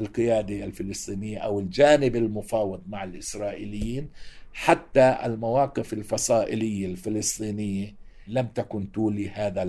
القيادة 0.00 0.64
الفلسطينية 0.64 1.38
أو 1.38 1.60
الجانب 1.60 2.16
المفاوض 2.16 2.82
مع 2.86 3.04
الإسرائيليين. 3.04 4.10
حتى 4.52 5.18
المواقف 5.24 5.92
الفصائلية 5.92 6.86
الفلسطينية 6.86 7.94
لم 8.28 8.46
تكن 8.46 8.92
تولي 8.92 9.30
هذا 9.30 9.62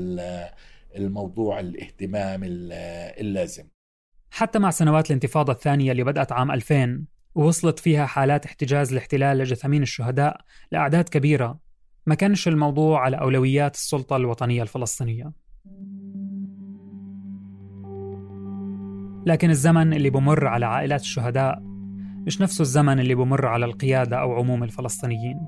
الموضوع 0.95 1.59
الاهتمام 1.59 2.41
اللازم. 2.43 3.63
حتى 4.31 4.59
مع 4.59 4.69
سنوات 4.69 5.07
الانتفاضة 5.07 5.53
الثانية 5.53 5.91
اللي 5.91 6.03
بدأت 6.03 6.31
عام 6.31 6.51
2000 6.51 7.05
ووصلت 7.35 7.79
فيها 7.79 8.05
حالات 8.05 8.45
احتجاز 8.45 8.91
الاحتلال 8.91 9.37
لجثامين 9.37 9.81
الشهداء 9.81 10.41
لأعداد 10.71 11.09
كبيرة 11.09 11.59
ما 12.05 12.15
كانش 12.15 12.47
الموضوع 12.47 13.01
على 13.01 13.17
أولويات 13.17 13.75
السلطة 13.75 14.15
الوطنية 14.15 14.61
الفلسطينية. 14.61 15.31
لكن 19.25 19.49
الزمن 19.49 19.93
اللي 19.93 20.09
بمر 20.09 20.47
على 20.47 20.65
عائلات 20.65 21.01
الشهداء 21.01 21.59
مش 22.25 22.41
نفسه 22.41 22.61
الزمن 22.61 22.99
اللي 22.99 23.15
بمر 23.15 23.45
على 23.45 23.65
القيادة 23.65 24.17
أو 24.17 24.33
عموم 24.33 24.63
الفلسطينيين. 24.63 25.39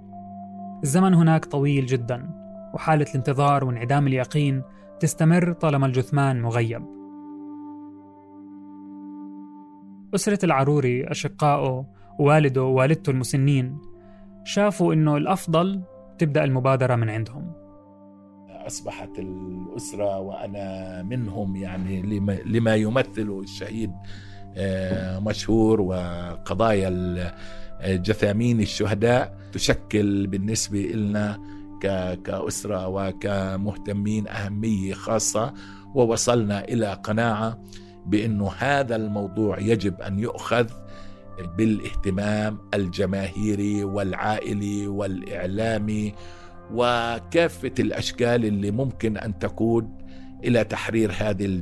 الزمن 0.84 1.14
هناك 1.14 1.46
طويل 1.46 1.86
جدا 1.86 2.30
وحالة 2.74 3.06
الانتظار 3.10 3.66
وانعدام 3.66 4.08
اليقين 4.08 4.64
تستمر 5.00 5.54
طالما 5.54 5.86
الجثمان 5.86 6.42
مغيب. 6.42 6.86
أسرة 10.16 10.46
العروري 10.46 11.12
أشقائه 11.12 11.86
ووالده 12.20 12.64
ووالدته 12.64 13.10
المسنين 13.10 13.78
شافوا 14.44 14.94
إنه 14.94 15.18
الأفضل 15.18 15.82
تبدأ 16.18 16.44
المبادرة 16.44 16.96
من 16.96 17.10
عندهم. 17.10 17.52
أصبحت 18.50 19.20
الأسرة 19.20 20.20
وأنا 20.20 21.04
منهم 21.04 21.56
يعني 21.56 22.02
لما, 22.46 22.76
يمثل 22.76 23.40
الشهيد 23.44 23.92
آه، 24.58 25.20
مشهور 25.20 25.82
وقضايا 25.82 26.90
جثامين 27.84 28.60
الشهداء 28.60 29.38
تشكل 29.52 30.28
بالنسبة 30.28 30.80
لنا 30.80 31.40
كأسرة 32.24 32.88
وكمهتمين 32.88 34.28
أهمية 34.28 34.94
خاصة 34.94 35.54
ووصلنا 35.96 36.64
إلى 36.64 36.94
قناعة 36.94 37.60
بأنه 38.06 38.52
هذا 38.58 38.96
الموضوع 38.96 39.60
يجب 39.60 40.02
أن 40.02 40.20
يؤخذ 40.20 40.68
بالاهتمام 41.58 42.58
الجماهيري 42.74 43.84
والعائلي 43.84 44.88
والإعلامي 44.88 46.14
وكافة 46.72 47.72
الأشكال 47.80 48.46
اللي 48.46 48.72
ممكن 48.72 49.18
أن 49.18 49.40
تقود 49.40 49.90
إلى 50.44 50.64
تحرير 50.64 51.12
هذه 51.12 51.62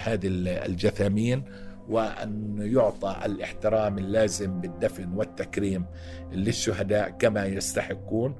هذه 0.00 0.28
الجثامين 0.66 1.44
وأن 1.88 2.56
يعطى 2.60 3.16
الاحترام 3.24 3.98
اللازم 3.98 4.60
بالدفن 4.60 5.12
والتكريم 5.12 5.86
للشهداء 6.32 7.10
كما 7.10 7.46
يستحقون. 7.46 8.34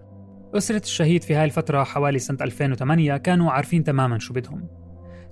أسرة 0.56 0.82
الشهيد 0.84 1.22
في 1.22 1.34
هاي 1.34 1.44
الفترة 1.44 1.84
حوالي 1.84 2.18
سنة 2.18 2.38
2008 2.40 3.16
كانوا 3.16 3.50
عارفين 3.50 3.84
تماما 3.84 4.18
شو 4.18 4.34
بدهم. 4.34 4.68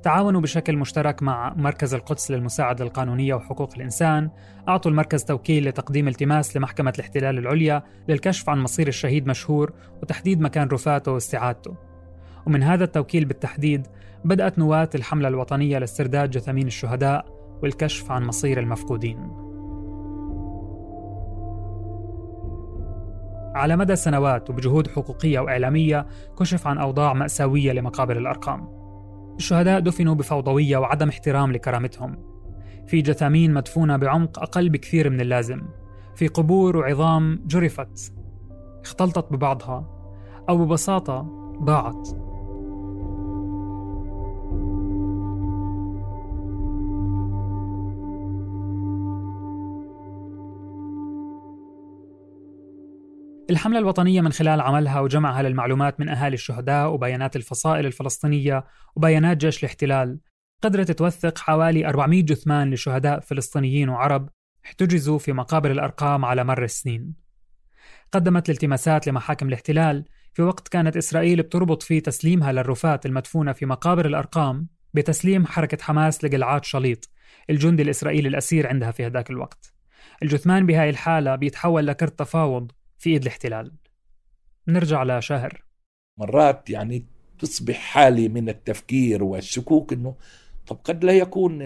تعاونوا 0.04 0.40
بشكل 0.40 0.76
مشترك 0.76 1.22
مع 1.22 1.54
مركز 1.56 1.94
القدس 1.94 2.30
للمساعدة 2.30 2.84
القانونية 2.84 3.34
وحقوق 3.34 3.70
الإنسان 3.76 4.30
أعطوا 4.68 4.90
المركز 4.90 5.24
توكيل 5.24 5.68
لتقديم 5.68 6.08
التماس 6.08 6.56
لمحكمة 6.56 6.92
الاحتلال 6.96 7.38
العليا 7.38 7.82
للكشف 8.08 8.48
عن 8.48 8.58
مصير 8.58 8.88
الشهيد 8.88 9.26
مشهور 9.26 9.72
وتحديد 10.02 10.40
مكان 10.40 10.68
رفاته 10.68 11.12
واستعادته 11.12 11.76
ومن 12.46 12.62
هذا 12.62 12.84
التوكيل 12.84 13.24
بالتحديد 13.24 13.86
بدأت 14.24 14.58
نواة 14.58 14.90
الحملة 14.94 15.28
الوطنية 15.28 15.78
لاسترداد 15.78 16.30
جثامين 16.30 16.66
الشهداء 16.66 17.26
والكشف 17.62 18.10
عن 18.10 18.24
مصير 18.24 18.60
المفقودين 18.60 19.43
على 23.54 23.76
مدى 23.76 23.96
سنوات 23.96 24.50
وبجهود 24.50 24.88
حقوقية 24.88 25.40
وإعلامية 25.40 26.06
كشف 26.38 26.66
عن 26.66 26.78
أوضاع 26.78 27.12
مأساوية 27.12 27.72
لمقابر 27.72 28.16
الأرقام. 28.16 28.68
الشهداء 29.36 29.80
دفنوا 29.80 30.14
بفوضوية 30.14 30.76
وعدم 30.76 31.08
احترام 31.08 31.52
لكرامتهم. 31.52 32.16
في 32.86 33.02
جثامين 33.02 33.54
مدفونة 33.54 33.96
بعمق 33.96 34.38
أقل 34.38 34.68
بكثير 34.68 35.10
من 35.10 35.20
اللازم. 35.20 35.62
في 36.16 36.28
قبور 36.28 36.76
وعظام 36.76 37.42
جرفت. 37.46 38.12
اختلطت 38.84 39.32
ببعضها 39.32 39.90
أو 40.48 40.64
ببساطة 40.64 41.26
ضاعت. 41.62 42.23
الحملة 53.50 53.78
الوطنية 53.78 54.20
من 54.20 54.32
خلال 54.32 54.60
عملها 54.60 55.00
وجمعها 55.00 55.42
للمعلومات 55.42 56.00
من 56.00 56.08
أهالي 56.08 56.34
الشهداء 56.34 56.92
وبيانات 56.92 57.36
الفصائل 57.36 57.86
الفلسطينية 57.86 58.64
وبيانات 58.96 59.36
جيش 59.36 59.58
الاحتلال. 59.58 60.18
قدرت 60.62 60.90
توثق 60.90 61.38
حوالي 61.38 61.88
400 61.88 62.22
جثمان 62.22 62.70
لشهداء 62.70 63.20
فلسطينيين 63.20 63.88
وعرب 63.88 64.28
احتجزوا 64.64 65.18
في 65.18 65.32
مقابر 65.32 65.70
الأرقام 65.70 66.24
على 66.24 66.44
مر 66.44 66.64
السنين. 66.64 67.14
قدمت 68.12 68.48
الالتماسات 68.48 69.06
لمحاكم 69.06 69.48
الاحتلال 69.48 70.04
في 70.32 70.42
وقت 70.42 70.68
كانت 70.68 70.96
إسرائيل 70.96 71.42
بتربط 71.42 71.82
فيه 71.82 72.00
تسليمها 72.00 72.52
للرفات 72.52 73.06
المدفونة 73.06 73.52
في 73.52 73.66
مقابر 73.66 74.06
الأرقام 74.06 74.68
بتسليم 74.94 75.46
حركة 75.46 75.78
حماس 75.82 76.24
لقلعات 76.24 76.64
شليط 76.64 77.10
الجندي 77.50 77.82
الإسرائيلي 77.82 78.28
الأسير 78.28 78.66
عندها 78.66 78.90
في 78.90 79.06
هذاك 79.06 79.30
الوقت. 79.30 79.74
الجثمان 80.22 80.66
بهاي 80.66 80.90
الحالة 80.90 81.36
بيتحول 81.36 81.86
لكرت 81.86 82.18
تفاوض 82.18 82.72
في 83.04 83.10
إيد 83.10 83.22
الاحتلال. 83.22 83.72
نرجع 84.68 85.02
لشاهر 85.02 85.64
مرات 86.18 86.70
يعني 86.70 87.04
تصبح 87.38 87.76
حالة 87.76 88.28
من 88.28 88.48
التفكير 88.48 89.24
والشكوك 89.24 89.92
أنه 89.92 90.14
طب 90.66 90.78
قد 90.84 91.04
لا 91.04 91.12
يكون 91.12 91.58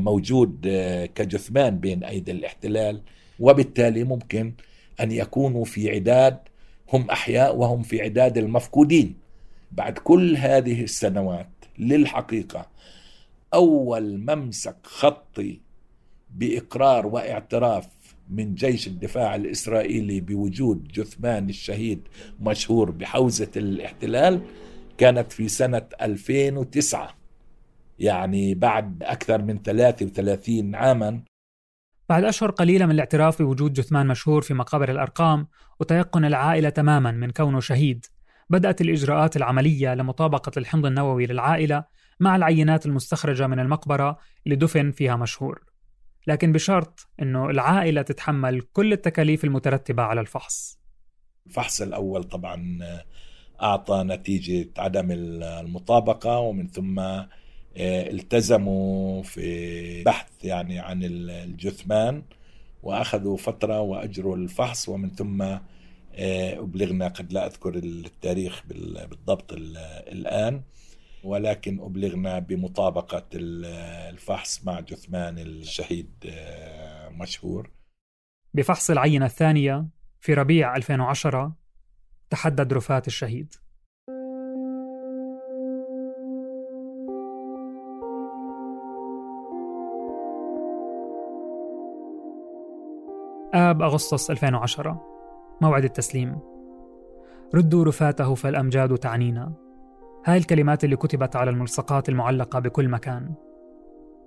موجود 0.00 0.68
كجثمان 1.14 1.78
بين 1.78 2.04
أيدي 2.04 2.32
الاحتلال 2.32 3.02
وبالتالي 3.40 4.04
ممكن 4.04 4.52
أن 5.00 5.12
يكونوا 5.12 5.64
في 5.64 5.90
عداد 5.90 6.38
هم 6.92 7.10
أحياء 7.10 7.56
وهم 7.56 7.82
في 7.82 8.02
عداد 8.02 8.38
المفقودين. 8.38 9.14
بعد 9.72 9.98
كل 9.98 10.36
هذه 10.36 10.82
السنوات 10.82 11.50
للحقيقة 11.78 12.68
أول 13.54 14.18
ممسك 14.18 14.76
خطي 14.82 15.60
بإقرار 16.30 17.06
واعتراف 17.06 17.88
من 18.30 18.54
جيش 18.54 18.86
الدفاع 18.86 19.34
الإسرائيلي 19.34 20.20
بوجود 20.20 20.88
جثمان 20.88 21.48
الشهيد 21.48 22.08
مشهور 22.40 22.90
بحوزة 22.90 23.50
الاحتلال 23.56 24.42
كانت 24.98 25.32
في 25.32 25.48
سنة 25.48 25.82
2009 26.02 27.14
يعني 27.98 28.54
بعد 28.54 29.02
أكثر 29.02 29.42
من 29.42 29.62
33 29.62 30.74
عاما. 30.74 31.20
بعد 32.08 32.24
أشهر 32.24 32.50
قليلة 32.50 32.86
من 32.86 32.92
الاعتراف 32.92 33.42
بوجود 33.42 33.72
جثمان 33.72 34.06
مشهور 34.06 34.42
في 34.42 34.54
مقابر 34.54 34.90
الأرقام 34.90 35.48
وتيقن 35.80 36.24
العائلة 36.24 36.68
تماما 36.68 37.10
من 37.10 37.30
كونه 37.30 37.60
شهيد. 37.60 38.06
بدأت 38.50 38.80
الإجراءات 38.80 39.36
العملية 39.36 39.94
لمطابقة 39.94 40.52
الحمض 40.56 40.86
النووي 40.86 41.26
للعائلة 41.26 41.84
مع 42.20 42.36
العينات 42.36 42.86
المستخرجة 42.86 43.46
من 43.46 43.60
المقبرة 43.60 44.18
اللي 44.46 44.56
دفن 44.56 44.90
فيها 44.90 45.16
مشهور. 45.16 45.65
لكن 46.26 46.52
بشرط 46.52 47.08
أنه 47.22 47.50
العائلة 47.50 48.02
تتحمل 48.02 48.60
كل 48.60 48.92
التكاليف 48.92 49.44
المترتبة 49.44 50.02
على 50.02 50.20
الفحص. 50.20 50.78
الفحص 51.46 51.82
الأول 51.82 52.24
طبعا 52.24 52.78
أعطى 53.62 54.02
نتيجة 54.06 54.68
عدم 54.78 55.06
المطابقة 55.10 56.38
ومن 56.38 56.68
ثم 56.68 56.98
آه، 57.78 58.10
التزموا 58.10 59.22
في 59.22 60.04
بحث 60.04 60.44
يعني 60.44 60.78
عن 60.78 61.00
الجثمان 61.02 62.22
وأخذوا 62.82 63.36
فترة 63.36 63.80
وأجروا 63.80 64.36
الفحص 64.36 64.88
ومن 64.88 65.10
ثم 65.10 65.42
آه، 65.42 65.60
أبلغنا 66.58 67.08
قد 67.08 67.32
لا 67.32 67.46
أذكر 67.46 67.74
التاريخ 67.74 68.62
بالضبط 68.66 69.52
الآن 69.52 70.62
ولكن 71.26 71.80
أبلغنا 71.80 72.38
بمطابقة 72.38 73.26
الفحص 73.34 74.64
مع 74.64 74.80
جثمان 74.80 75.38
الشهيد 75.38 76.10
آه، 76.28 77.08
مشهور. 77.08 77.70
بفحص 78.54 78.90
العينة 78.90 79.26
الثانية 79.26 79.86
في 80.20 80.34
ربيع 80.34 80.76
2010 80.76 81.52
تحدد 82.30 82.72
رفات 82.72 83.06
الشهيد. 83.06 83.54
آب 93.54 93.82
أغسطس 93.82 94.30
2010 94.30 95.02
موعد 95.62 95.84
التسليم. 95.84 96.38
ردوا 97.54 97.84
رفاته 97.84 98.34
فالأمجاد 98.34 98.98
تعنينا. 98.98 99.65
هاي 100.26 100.36
الكلمات 100.36 100.84
اللي 100.84 100.96
كتبت 100.96 101.36
على 101.36 101.50
الملصقات 101.50 102.08
المعلقة 102.08 102.58
بكل 102.58 102.88
مكان. 102.88 103.34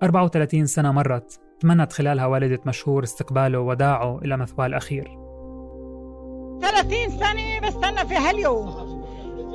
34 0.03 0.65
سنة 0.65 0.91
مرت 0.91 1.39
تمنت 1.59 1.93
خلالها 1.93 2.25
والدة 2.25 2.59
مشهور 2.65 3.03
استقباله 3.03 3.59
وداعه 3.59 4.17
إلى 4.17 4.37
مثواه 4.37 4.65
الأخير 4.65 5.03
30 6.61 7.09
سنة 7.09 7.59
بستنى 7.67 8.07
في 8.07 8.15
هاليوم. 8.15 8.67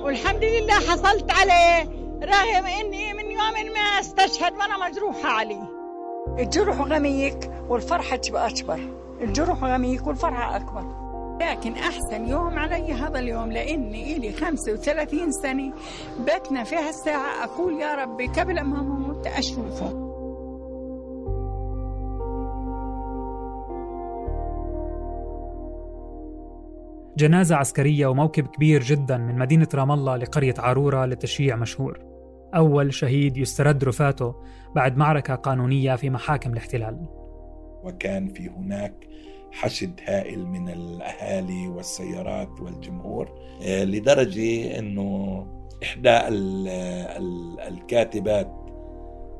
والحمد 0.04 0.44
لله 0.44 0.74
حصلت 0.74 1.30
عليه 1.30 1.82
رغم 2.22 2.66
إني 2.66 3.14
من 3.14 3.30
يوم 3.30 3.72
ما 3.74 4.00
استشهد 4.00 4.52
وأنا 4.52 4.88
مجروحة 4.88 5.28
عليه 5.28 5.68
الجرح 6.38 6.80
غميك 6.80 7.50
والفرحة 7.68 8.16
تبقى 8.16 8.48
أكبر. 8.48 8.80
الجروح 9.20 9.64
غميك 9.64 10.06
والفرحة 10.06 10.56
أكبر. 10.56 11.03
لكن 11.40 11.72
أحسن 11.72 12.28
يوم 12.28 12.58
علي 12.58 12.92
هذا 12.92 13.18
اليوم 13.18 13.52
لأني 13.52 14.16
إلي 14.16 14.32
35 14.32 15.32
سنة. 15.32 15.72
بتنا 16.20 16.64
في 16.64 16.76
هالساعة 16.76 17.44
أقول 17.44 17.80
يا 17.80 17.94
ربي 17.94 18.26
قبل 18.26 18.60
ما 18.60 18.80
أموت 18.80 19.26
أشوفه. 19.26 20.04
جنازة 27.16 27.56
عسكرية 27.56 28.06
وموكب 28.06 28.46
كبير 28.46 28.82
جدا 28.82 29.16
من 29.16 29.38
مدينة 29.38 29.68
رام 29.74 29.92
الله 29.92 30.16
لقرية 30.16 30.54
عارورة 30.58 31.06
لتشييع 31.06 31.56
مشهور. 31.56 31.98
أول 32.54 32.94
شهيد 32.94 33.36
يسترد 33.36 33.84
رفاته 33.84 34.34
بعد 34.74 34.96
معركة 34.96 35.34
قانونية 35.34 35.96
في 35.96 36.10
محاكم 36.10 36.52
الاحتلال. 36.52 37.06
وكان 37.84 38.28
في 38.28 38.48
هناك 38.48 38.94
حشد 39.54 40.00
هائل 40.04 40.46
من 40.46 40.68
الأهالي 40.68 41.68
والسيارات 41.68 42.60
والجمهور 42.60 43.28
آه، 43.62 43.84
لدرجة 43.84 44.78
إنه 44.78 45.46
إحدى 45.82 46.18
الكاتبات 47.68 48.52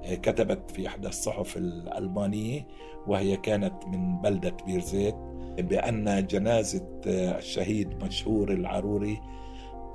آه، 0.05 0.15
كتبت 0.15 0.71
في 0.71 0.87
إحدى 0.87 1.09
الصحف 1.09 1.57
الألمانية 1.57 2.67
وهي 3.07 3.37
كانت 3.37 3.87
من 3.87 4.21
بلدة 4.21 4.57
بيرزيت 4.67 5.15
بأن 5.59 6.27
جنازة 6.27 7.01
آه، 7.07 7.39
الشهيد 7.39 8.05
مشهور 8.05 8.53
العروري 8.53 9.21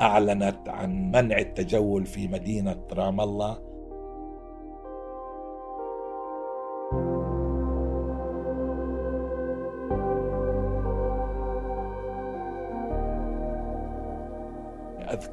أعلنت 0.01 0.69
عن 0.69 1.11
منع 1.11 1.37
التجول 1.37 2.05
في 2.05 2.27
مدينة 2.27 2.87
رام 2.93 3.21
الله 3.21 3.68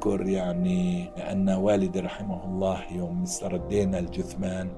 أذكر 0.07 0.27
يعني 0.27 1.09
أن 1.31 1.49
والدي 1.49 1.99
رحمه 1.99 2.45
الله 2.45 2.79
يوم 2.91 3.23
استردينا 3.23 3.99
الجثمان 3.99 4.69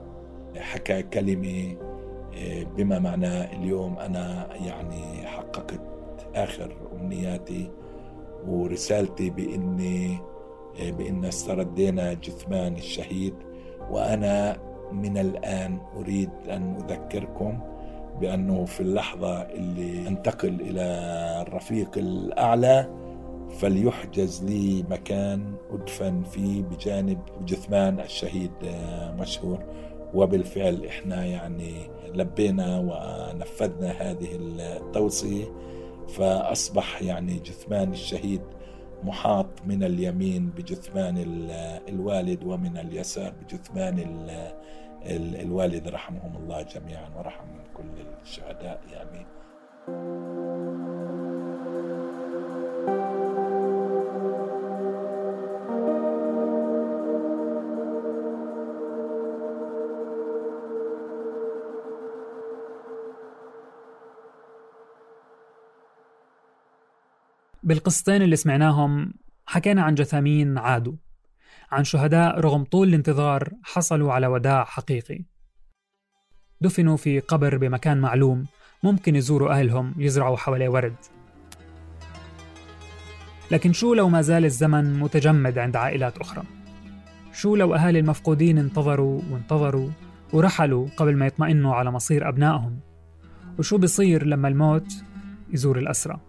حكى 0.57 1.03
كلمة 1.03 1.77
آه، 2.37 2.63
بما 2.63 2.99
معناه 2.99 3.53
اليوم 3.53 3.99
أنا 3.99 4.47
يعني 4.65 5.27
حققت 5.27 5.81
آخر 6.35 6.75
أمنياتي 6.95 7.71
ورسالتي 8.47 9.29
بإني 9.29 10.17
آه، 10.81 10.91
بإن 10.91 11.25
استردينا 11.25 12.13
جثمان 12.13 12.73
الشهيد. 12.75 13.33
وأنا 13.91 14.57
من 14.91 15.17
الآن 15.17 15.79
أريد 15.97 16.29
أن 16.49 16.75
أذكركم 16.75 17.59
بأنه 18.21 18.65
في 18.65 18.79
اللحظة 18.79 19.41
اللي 19.41 20.07
أنتقل 20.07 20.61
إلى 20.61 20.83
الرفيق 21.47 21.97
الأعلى 21.97 22.89
فليحجز 23.49 24.43
لي 24.43 24.83
مكان 24.89 25.53
أدفن 25.71 26.23
فيه 26.23 26.63
بجانب 26.63 27.19
جثمان 27.45 27.99
الشهيد 27.99 28.51
آه، 28.63 29.15
مشهور. 29.15 29.63
وبالفعل 30.13 30.85
إحنا 30.85 31.25
يعني 31.25 31.73
لبينا 32.13 32.79
ونفذنا 32.79 33.91
هذه 33.91 34.27
التوصية. 34.35 35.45
فأصبح 36.07 37.01
يعني 37.01 37.39
جثمان 37.39 37.91
الشهيد 37.91 38.41
محاط 39.03 39.47
من 39.65 39.83
اليمين 39.83 40.49
بجثمان 40.49 41.15
الوالد 41.89 42.43
ومن 42.43 42.77
اليسار 42.77 43.33
بجثمان 43.41 44.27
الوالد. 45.41 45.87
رحمهم 45.87 46.37
الله 46.37 46.61
جميعا 46.61 47.09
ورحم 47.17 47.47
كل 47.77 48.03
الشهداء. 48.21 48.81
يعني 48.93 49.25
بالقصتين 67.69 68.21
اللي 68.21 68.35
سمعناهم 68.35 69.13
حكينا 69.45 69.81
عن 69.83 69.95
جثامين 69.95 70.57
عادوا 70.57 70.93
عن 71.71 71.83
شهداء 71.83 72.39
رغم 72.39 72.63
طول 72.63 72.87
الانتظار 72.87 73.49
حصلوا 73.63 74.13
على 74.13 74.27
وداع 74.27 74.63
حقيقي 74.63 75.25
دفنوا 76.61 76.97
في 76.97 77.19
قبر 77.19 77.57
بمكان 77.57 77.97
معلوم 77.97 78.45
ممكن 78.83 79.15
يزوروا 79.15 79.51
أهلهم 79.51 79.93
يزرعوا 79.97 80.37
حواليه 80.37 80.69
ورد 80.69 80.95
لكن 83.51 83.73
شو 83.73 83.93
لو 83.93 84.09
ما 84.09 84.21
زال 84.21 84.45
الزمن 84.45 84.99
متجمد 84.99 85.57
عند 85.57 85.75
عائلات 85.75 86.17
أخرى؟ 86.17 86.43
شو 87.33 87.55
لو 87.55 87.75
أهالي 87.75 87.99
المفقودين 87.99 88.57
انتظروا 88.57 89.21
وانتظروا 89.31 89.89
ورحلوا 90.33 90.87
قبل 90.97 91.15
ما 91.15 91.25
يطمئنوا 91.25 91.75
على 91.75 91.91
مصير 91.91 92.29
أبنائهم؟ 92.29 92.79
وشو 93.59 93.77
بصير 93.77 94.25
لما 94.25 94.47
الموت 94.47 94.93
يزور 95.53 95.79
الأسرى؟ 95.79 96.28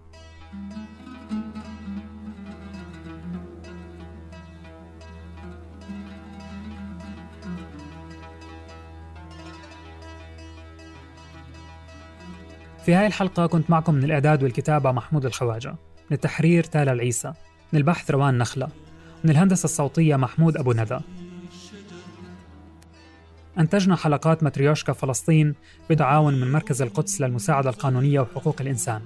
في 12.84 12.94
هاي 12.94 13.06
الحلقة 13.06 13.46
كنت 13.46 13.70
معكم 13.70 13.94
من 13.94 14.04
الإعداد 14.04 14.42
والكتابة 14.42 14.92
محمود 14.92 15.26
الخواجة 15.26 15.70
من 15.70 16.12
التحرير 16.12 16.64
تالا 16.64 16.92
العيسى 16.92 17.32
من 17.72 17.78
البحث 17.78 18.10
روان 18.10 18.38
نخلة 18.38 18.68
من 19.24 19.30
الهندسة 19.30 19.64
الصوتية 19.64 20.16
محمود 20.16 20.56
أبو 20.56 20.72
ندى. 20.72 20.98
أنتجنا 23.58 23.96
حلقات 23.96 24.42
متريوشكا 24.42 24.92
فلسطين 24.92 25.54
بتعاون 25.90 26.40
من 26.40 26.52
مركز 26.52 26.82
القدس 26.82 27.20
للمساعدة 27.20 27.70
القانونية 27.70 28.20
وحقوق 28.20 28.56
الإنسان. 28.60 29.02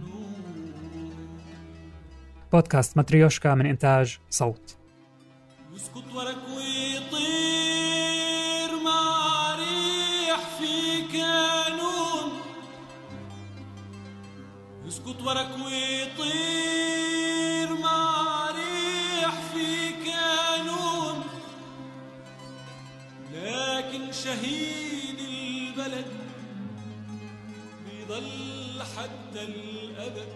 بودكاست 2.52 2.98
متريوشكا 2.98 3.54
من 3.54 3.66
إنتاج 3.66 4.18
صوت. 4.30 4.76
يسكت 14.94 15.22
ورك 15.22 15.50
ويطير 15.64 17.68
مع 17.82 18.50
ريح 18.50 19.34
في 19.54 19.92
كانون. 20.06 21.24
لكن 23.32 24.12
شهيد 24.12 25.18
البلد 25.18 26.06
بيضل 27.86 28.82
حتى 28.82 29.42
الأبد. 29.42 30.28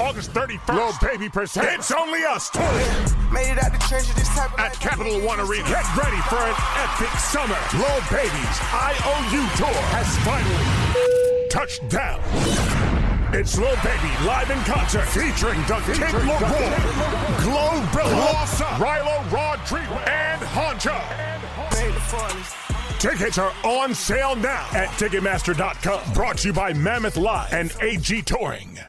August 0.00 0.32
31st. 0.32 0.74
Little 0.74 1.08
baby 1.08 1.28
percent. 1.28 1.68
It's 1.78 1.92
only 1.92 2.24
us 2.24 2.48
touring. 2.48 3.32
Made 3.32 3.52
it 3.52 3.62
out 3.62 3.72
the 3.72 3.78
treasure 3.86 4.14
this 4.14 4.28
type 4.34 4.58
At 4.58 4.72
Capital 4.80 5.20
One 5.20 5.38
Arena. 5.40 5.68
Get 5.68 5.84
ready 5.96 6.16
for 6.32 6.40
an 6.40 6.56
epic 6.80 7.12
summer. 7.20 7.60
Little 7.76 8.04
Baby's 8.08 8.56
IOU 8.72 9.44
tour 9.60 9.80
has 9.92 10.08
finally 10.24 11.48
touched 11.50 11.86
down. 11.90 12.20
It's 13.32 13.58
Lil 13.58 13.76
Baby 13.84 14.10
live 14.26 14.50
in 14.50 14.58
concert 14.64 15.04
featuring 15.06 15.60
the 15.68 15.78
Kid 15.86 16.16
Laroi, 16.26 16.74
Glorilla, 17.44 18.46
Rilo 18.80 19.30
Rodriguez, 19.30 20.08
and 20.08 20.40
Honcho. 20.42 21.30
Tickets 22.98 23.38
are 23.38 23.52
on 23.64 23.94
sale 23.94 24.34
now 24.36 24.66
at 24.72 24.88
Ticketmaster.com. 24.98 26.12
Brought 26.12 26.38
to 26.38 26.48
you 26.48 26.52
by 26.52 26.72
Mammoth 26.72 27.16
Live 27.16 27.52
and 27.52 27.74
AG 27.80 28.22
Touring. 28.22 28.80